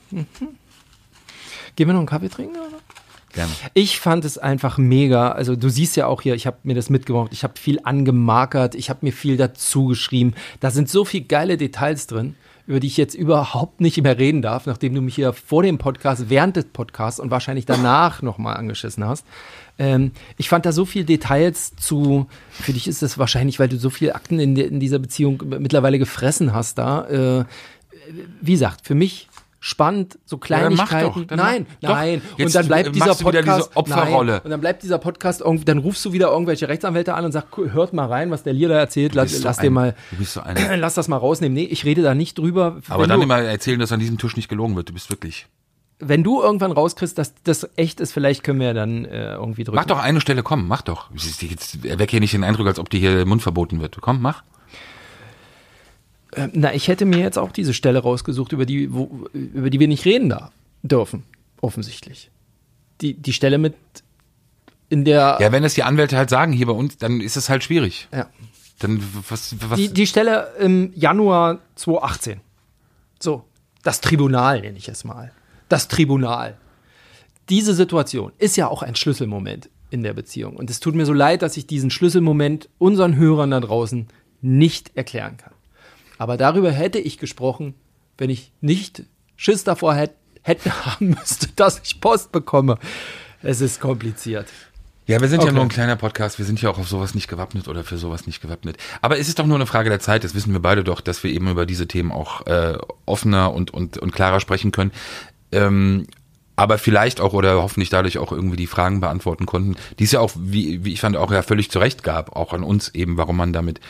[1.76, 2.56] Gehen wir noch einen Kaffee trinken?
[2.56, 2.78] Oder?
[3.32, 3.52] Gerne.
[3.74, 5.32] Ich fand es einfach mega.
[5.32, 8.74] Also du siehst ja auch hier, ich habe mir das mitgebracht, ich habe viel angemarkert,
[8.74, 10.34] ich habe mir viel dazu geschrieben.
[10.60, 14.42] Da sind so viele geile Details drin, über die ich jetzt überhaupt nicht mehr reden
[14.42, 18.56] darf, nachdem du mich hier vor dem Podcast, während des Podcasts und wahrscheinlich danach nochmal
[18.56, 19.26] angeschissen hast.
[19.78, 23.78] Ähm, ich fand da so viele Details zu, für dich ist das wahrscheinlich, weil du
[23.78, 27.06] so viele Akten in, in dieser Beziehung mittlerweile gefressen hast da.
[27.08, 27.44] Äh,
[28.40, 29.28] wie gesagt, für mich
[29.60, 31.12] spannend, so mach Kleinigkeiten.
[31.14, 31.88] doch, dann nein, doch.
[31.90, 32.22] nein.
[32.36, 34.32] Jetzt und dann bleibt dieser Podcast diese Opferrolle.
[34.32, 34.40] Nein.
[34.44, 37.48] Und dann bleibt dieser Podcast irgendwie, dann rufst du wieder irgendwelche Rechtsanwälte an und sagst,
[37.56, 39.94] "Cool, hört mal rein, was der Lier da erzählt, lass, so lass ein- dir mal,
[40.22, 40.40] so
[40.76, 41.54] lass das mal rausnehmen.
[41.54, 42.78] Nee, ich rede da nicht drüber.
[42.88, 44.88] Aber dann du, immer erzählen, dass an diesem Tisch nicht gelogen wird.
[44.90, 45.46] Du bist wirklich.
[45.98, 49.64] wenn du irgendwann rauskriegst, dass das echt ist, vielleicht können wir ja dann äh, irgendwie
[49.64, 49.74] drücken.
[49.74, 51.10] Mach doch eine Stelle, komm, mach doch.
[51.12, 53.98] Jetzt erweck hier nicht den Eindruck, als ob dir hier der Mund verboten wird.
[54.00, 54.44] Komm, mach.
[56.34, 59.80] Ähm, Na, ich hätte mir jetzt auch diese Stelle rausgesucht, über die, wo, über die
[59.80, 60.52] wir nicht reden da
[60.82, 61.24] dürfen,
[61.60, 62.30] offensichtlich.
[63.00, 63.74] Die, die Stelle mit
[64.88, 67.48] in der Ja, wenn es die Anwälte halt sagen hier bei uns, dann ist es
[67.48, 68.08] halt schwierig.
[68.12, 68.28] ja.
[68.80, 72.40] Dann was, was Die, die Stelle im Januar 2018.
[73.18, 73.44] So,
[73.82, 75.32] das Tribunal nenne ich es mal.
[75.68, 76.56] Das Tribunal.
[77.48, 80.54] Diese Situation ist ja auch ein Schlüsselmoment in der Beziehung.
[80.54, 84.06] Und es tut mir so leid, dass ich diesen Schlüsselmoment unseren Hörern da draußen
[84.42, 85.54] nicht erklären kann.
[86.18, 87.74] Aber darüber hätte ich gesprochen,
[88.18, 89.04] wenn ich nicht
[89.36, 92.78] Schiss davor hätte, hätte haben müsste, dass ich Post bekomme.
[93.42, 94.48] Es ist kompliziert.
[95.06, 95.54] Ja, wir sind ja Okay.
[95.54, 98.26] nur ein kleiner Podcast, wir sind ja auch auf sowas nicht gewappnet oder für sowas
[98.26, 98.76] nicht gewappnet.
[99.00, 101.24] Aber es ist doch nur eine Frage der Zeit, das wissen wir beide doch, dass
[101.24, 104.90] wir eben über diese Themen auch äh, offener und, und, und klarer sprechen können.
[105.50, 106.06] Ähm,
[106.56, 110.20] aber vielleicht auch oder hoffentlich dadurch auch irgendwie die Fragen beantworten konnten, die es ja
[110.20, 113.16] auch, wie, wie ich fand, auch ja völlig zu Recht gab, auch an uns eben,
[113.16, 113.80] warum man damit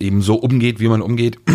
[0.00, 1.38] eben so umgeht, wie man umgeht.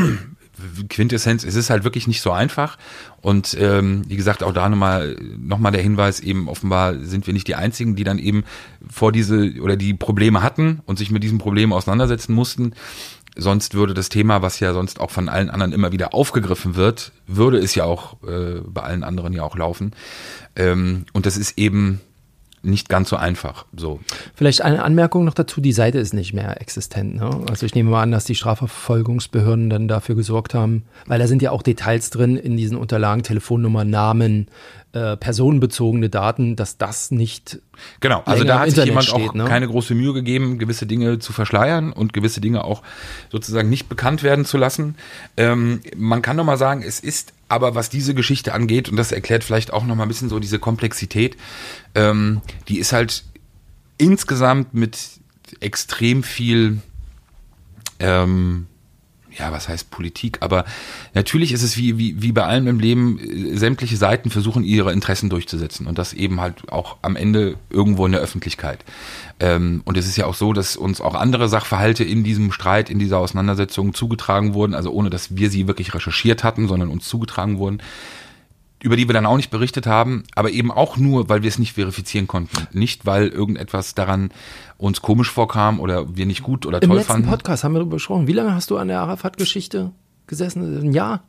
[0.90, 2.78] Quintessenz, es ist halt wirklich nicht so einfach.
[3.22, 7.34] Und ähm, wie gesagt, auch da nochmal noch mal der Hinweis, eben offenbar sind wir
[7.34, 8.44] nicht die Einzigen, die dann eben
[8.90, 12.74] vor diese oder die Probleme hatten und sich mit diesen Problemen auseinandersetzen mussten.
[13.38, 17.12] Sonst würde das Thema, was ja sonst auch von allen anderen immer wieder aufgegriffen wird,
[17.28, 19.92] würde es ja auch äh, bei allen anderen ja auch laufen.
[20.56, 22.00] Ähm, und das ist eben
[22.66, 23.66] nicht ganz so einfach.
[23.76, 24.00] So.
[24.36, 27.16] Vielleicht eine Anmerkung noch dazu, die Seite ist nicht mehr existent.
[27.16, 27.30] Ne?
[27.50, 31.42] Also ich nehme mal an, dass die Strafverfolgungsbehörden dann dafür gesorgt haben, weil da sind
[31.42, 34.48] ja auch Details drin in diesen Unterlagen, Telefonnummer, Namen,
[34.94, 37.60] äh, personenbezogene Daten, dass das nicht
[38.00, 39.44] Genau, also da hat sich Internet jemand steht, auch ne?
[39.44, 42.82] keine große Mühe gegeben, gewisse Dinge zu verschleiern und gewisse Dinge auch
[43.30, 44.96] sozusagen nicht bekannt werden zu lassen.
[45.36, 49.12] Ähm, man kann doch mal sagen, es ist aber, was diese Geschichte angeht, und das
[49.12, 51.38] erklärt vielleicht auch noch mal ein bisschen so diese Komplexität,
[51.96, 53.24] ähm, die ist halt
[53.98, 54.98] insgesamt mit
[55.60, 56.82] extrem viel
[58.00, 58.68] ähm,
[59.38, 60.66] ja, was heißt Politik, aber
[61.14, 64.92] natürlich ist es wie, wie, wie bei allem im Leben, äh, sämtliche Seiten versuchen ihre
[64.92, 65.88] Interessen durchzusetzen.
[65.88, 68.84] Und das eben halt auch am Ende irgendwo in der Öffentlichkeit.
[69.40, 72.90] Ähm, und es ist ja auch so, dass uns auch andere Sachverhalte in diesem Streit,
[72.90, 77.08] in dieser Auseinandersetzung zugetragen wurden, also ohne dass wir sie wirklich recherchiert hatten, sondern uns
[77.08, 77.82] zugetragen wurden,
[78.86, 81.58] über die wir dann auch nicht berichtet haben, aber eben auch nur, weil wir es
[81.58, 82.68] nicht verifizieren konnten.
[82.72, 84.30] Nicht, weil irgendetwas daran
[84.78, 87.30] uns komisch vorkam oder wir nicht gut oder Im toll letzten fanden.
[87.30, 88.28] Podcast haben wir darüber gesprochen.
[88.28, 89.92] Wie lange hast du an der Arafat-Geschichte
[90.28, 90.82] gesessen?
[90.82, 91.24] Ein Jahr?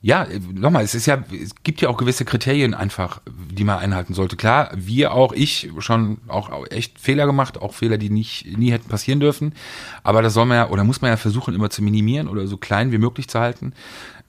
[0.00, 3.78] Ja, äh, nochmal, es ist ja, es gibt ja auch gewisse Kriterien einfach, die man
[3.78, 4.36] einhalten sollte.
[4.36, 8.88] Klar, wir auch, ich schon auch echt Fehler gemacht, auch Fehler, die nicht, nie hätten
[8.88, 9.54] passieren dürfen.
[10.02, 12.56] Aber das soll man ja, oder muss man ja versuchen, immer zu minimieren oder so
[12.56, 13.74] klein wie möglich zu halten.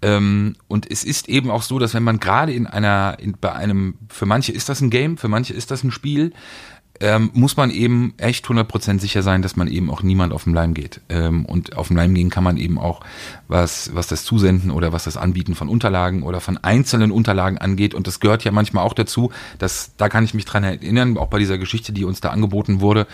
[0.01, 3.53] Ähm, und es ist eben auch so, dass wenn man gerade in einer, in, bei
[3.53, 6.33] einem, für manche ist das ein Game, für manche ist das ein Spiel,
[7.01, 10.53] ähm, muss man eben echt 100% sicher sein, dass man eben auch niemand auf den
[10.53, 11.01] Leim geht.
[11.09, 13.01] Ähm, und auf den Leim gehen kann man eben auch,
[13.47, 17.93] was, was das Zusenden oder was das Anbieten von Unterlagen oder von einzelnen Unterlagen angeht.
[17.93, 21.27] Und das gehört ja manchmal auch dazu, dass, da kann ich mich dran erinnern, auch
[21.27, 23.07] bei dieser Geschichte, die uns da angeboten wurde,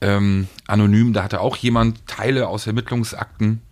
[0.00, 3.62] ähm, anonym, da hatte auch jemand Teile aus Ermittlungsakten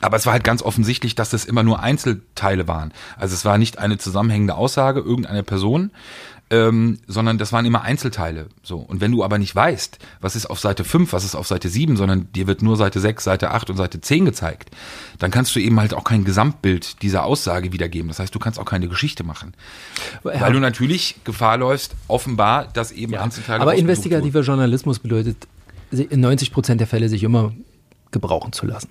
[0.00, 2.92] aber es war halt ganz offensichtlich, dass das immer nur Einzelteile waren.
[3.16, 5.90] Also es war nicht eine zusammenhängende Aussage irgendeiner Person,
[6.48, 8.46] ähm, sondern das waren immer Einzelteile.
[8.62, 8.78] So.
[8.78, 11.68] Und wenn du aber nicht weißt, was ist auf Seite 5, was ist auf Seite
[11.68, 14.70] 7, sondern dir wird nur Seite 6, Seite 8 und Seite 10 gezeigt,
[15.18, 18.08] dann kannst du eben halt auch kein Gesamtbild dieser Aussage wiedergeben.
[18.08, 19.54] Das heißt, du kannst auch keine Geschichte machen.
[20.22, 25.48] Weil du natürlich Gefahr läufst, offenbar, dass eben Einzelteile Aber investigativer Journalismus bedeutet,
[25.90, 27.52] in 90 Prozent der Fälle sich immer
[28.12, 28.90] gebrauchen zu lassen.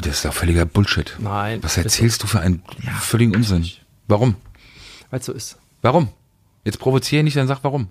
[0.00, 1.16] Das ist doch völliger Bullshit.
[1.18, 1.62] Nein.
[1.62, 2.62] Was erzählst du für einen
[3.00, 3.66] völligen Unsinn?
[4.08, 4.36] Warum?
[5.10, 5.58] Weil es so ist.
[5.82, 6.08] Warum?
[6.64, 7.88] Jetzt provoziere nicht, dann sag warum.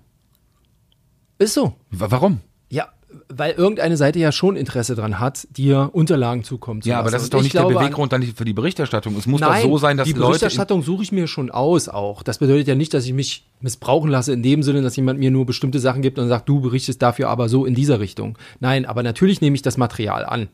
[1.38, 1.74] Ist so.
[1.90, 2.40] Wa- Warum?
[2.70, 2.88] Ja,
[3.28, 7.02] weil irgendeine Seite ja schon Interesse dran hat, dir Unterlagen zukommen zu Ja, lassen.
[7.06, 9.16] aber das ist doch ich nicht der Beweggrund dann für die Berichterstattung.
[9.16, 10.22] Es muss Nein, doch so sein, dass die Leute.
[10.24, 12.22] in- Berichterstattung suche ich mir schon aus auch.
[12.22, 15.30] Das bedeutet ja nicht, dass ich mich missbrauchen lasse in dem Sinne, dass jemand mir
[15.30, 18.38] nur bestimmte Sachen gibt und sagt, du berichtest dafür aber so in dieser Richtung.
[18.60, 20.48] Nein, aber natürlich nehme ich das Material an.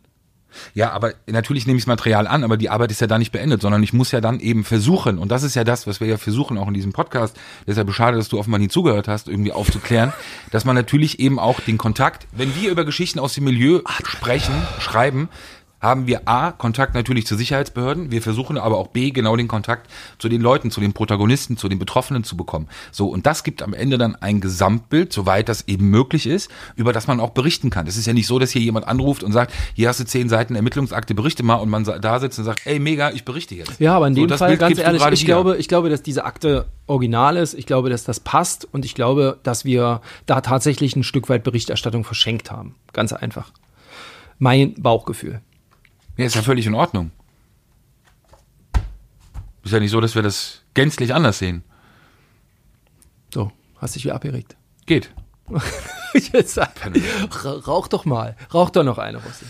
[0.74, 3.32] Ja, aber natürlich nehme ich das Material an, aber die Arbeit ist ja da nicht
[3.32, 6.06] beendet, sondern ich muss ja dann eben versuchen, und das ist ja das, was wir
[6.06, 7.36] ja versuchen, auch in diesem Podcast,
[7.66, 10.12] deshalb schade, dass du offenbar nie zugehört hast, irgendwie aufzuklären,
[10.50, 14.54] dass man natürlich eben auch den Kontakt, wenn wir über Geschichten aus dem Milieu sprechen,
[14.78, 15.28] schreiben,
[15.80, 19.90] haben wir A, Kontakt natürlich zu Sicherheitsbehörden, wir versuchen aber auch B, genau den Kontakt
[20.18, 22.68] zu den Leuten, zu den Protagonisten, zu den Betroffenen zu bekommen.
[22.90, 26.92] So, und das gibt am Ende dann ein Gesamtbild, soweit das eben möglich ist, über
[26.92, 27.86] das man auch berichten kann.
[27.86, 30.28] Es ist ja nicht so, dass hier jemand anruft und sagt, hier hast du zehn
[30.28, 33.78] Seiten Ermittlungsakte, berichte mal, und man da sitzt und sagt, ey, mega, ich berichte jetzt.
[33.80, 35.26] Ja, aber in So, dem das Fall, ganz ehrlich, ich wieder.
[35.26, 37.54] glaube, ich glaube, dass diese Akte original ist.
[37.54, 41.44] Ich glaube, dass das passt und ich glaube, dass wir da tatsächlich ein Stück weit
[41.44, 42.74] Berichterstattung verschenkt haben.
[42.92, 43.50] Ganz einfach.
[44.38, 45.40] Mein Bauchgefühl.
[46.18, 47.10] Ja, ist ja völlig in Ordnung.
[49.64, 51.62] Ist ja nicht so, dass wir das gänzlich anders sehen.
[53.32, 54.56] So, hast dich wie abgeregt.
[54.86, 55.10] Geht.
[56.32, 56.70] Jetzt sag,
[57.44, 58.36] ra- rauch doch mal.
[58.52, 59.44] Rauch doch noch eine, Rossi.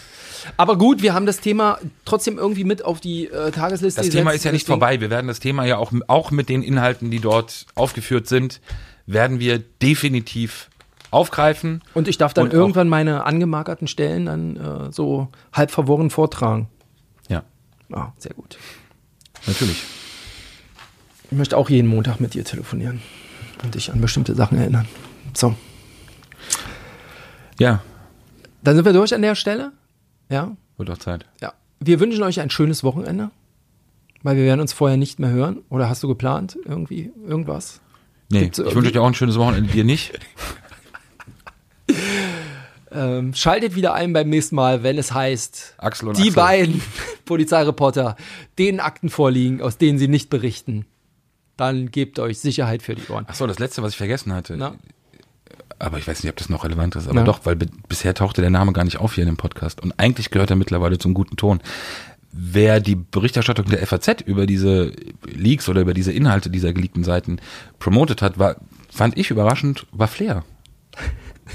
[0.57, 4.31] Aber gut, wir haben das Thema trotzdem irgendwie mit auf die äh, Tagesliste Das Thema
[4.33, 5.01] ist ja nicht Deswegen- vorbei.
[5.01, 8.61] Wir werden das Thema ja auch, auch mit den Inhalten, die dort aufgeführt sind,
[9.07, 10.69] werden wir definitiv
[11.11, 11.83] aufgreifen.
[11.95, 16.69] Und ich darf dann irgendwann meine angemagerten Stellen dann äh, so halb verworren vortragen.
[17.29, 17.43] Ja,
[17.93, 18.59] Ah, sehr gut.
[19.47, 19.83] natürlich.
[21.31, 23.01] Ich möchte auch jeden Montag mit dir telefonieren
[23.63, 24.87] und dich an bestimmte Sachen erinnern.
[25.35, 25.55] So,
[27.59, 27.83] Ja,
[28.63, 29.73] dann sind wir durch an der Stelle.
[30.31, 31.27] Ja, wird auch Zeit.
[31.41, 31.53] ja.
[31.81, 33.31] Wir wünschen euch ein schönes Wochenende,
[34.25, 35.59] weil wir werden uns vorher nicht mehr hören.
[35.71, 37.81] Oder hast du geplant irgendwie irgendwas?
[38.31, 40.13] Nee, Gibt's ich wünsche euch auch ein schönes Wochenende, dir nicht.
[42.91, 46.35] Ähm, schaltet wieder ein beim nächsten Mal, wenn es heißt, Axel und die Axel.
[46.35, 46.83] beiden
[47.27, 48.17] Polizeireporter,
[48.59, 50.87] denen Akten vorliegen, aus denen sie nicht berichten.
[51.57, 53.27] Dann gebt euch Sicherheit für die Ohren.
[53.29, 54.57] Ach so, das letzte, was ich vergessen hatte.
[54.57, 54.75] Na?
[55.81, 57.05] Aber ich weiß nicht, ob das noch relevant ist.
[57.07, 57.25] Aber Na?
[57.25, 59.81] doch, weil bi- bisher tauchte der Name gar nicht auf hier in dem Podcast.
[59.83, 61.61] Und eigentlich gehört er mittlerweile zum guten Ton.
[62.33, 64.93] Wer die Berichterstattung der FAZ über diese
[65.25, 67.41] Leaks oder über diese Inhalte dieser geleakten Seiten
[67.79, 68.57] promotet hat, war,
[68.91, 70.45] fand ich überraschend, war Flair.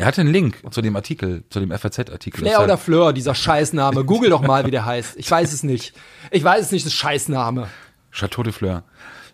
[0.00, 2.38] Er hatte einen Link zu dem Artikel, zu dem FAZ-Artikel.
[2.38, 4.04] Flair oder Fleur, dieser Scheißname.
[4.04, 5.16] Google doch mal, wie der heißt.
[5.16, 5.92] Ich weiß es nicht.
[6.30, 7.68] Ich weiß es nicht, das Scheißname.
[8.12, 8.84] Chateau de Fleur.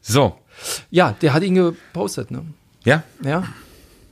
[0.01, 0.39] So,
[0.91, 2.45] Ja, der hat ihn gepostet, ne?
[2.85, 3.45] ja, Ja.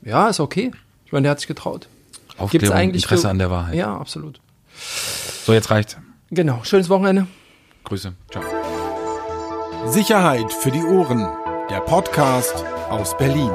[0.03, 0.73] Ja, ist okay.
[1.07, 1.89] Ich meine, der hat sich getraut.
[2.29, 3.75] Gibt's Aufklärung, eigentlich Interesse für- an der Wahrheit.
[3.75, 4.41] Ja, absolut.
[5.47, 5.97] So, jetzt reicht's.
[6.31, 6.61] Genau.
[6.65, 7.27] Schönes Wochenende.
[7.85, 8.13] Grüße.
[8.31, 8.43] Ciao.
[9.87, 11.27] Sicherheit für die Ohren.
[11.71, 13.51] Der Podcast aus Berlin.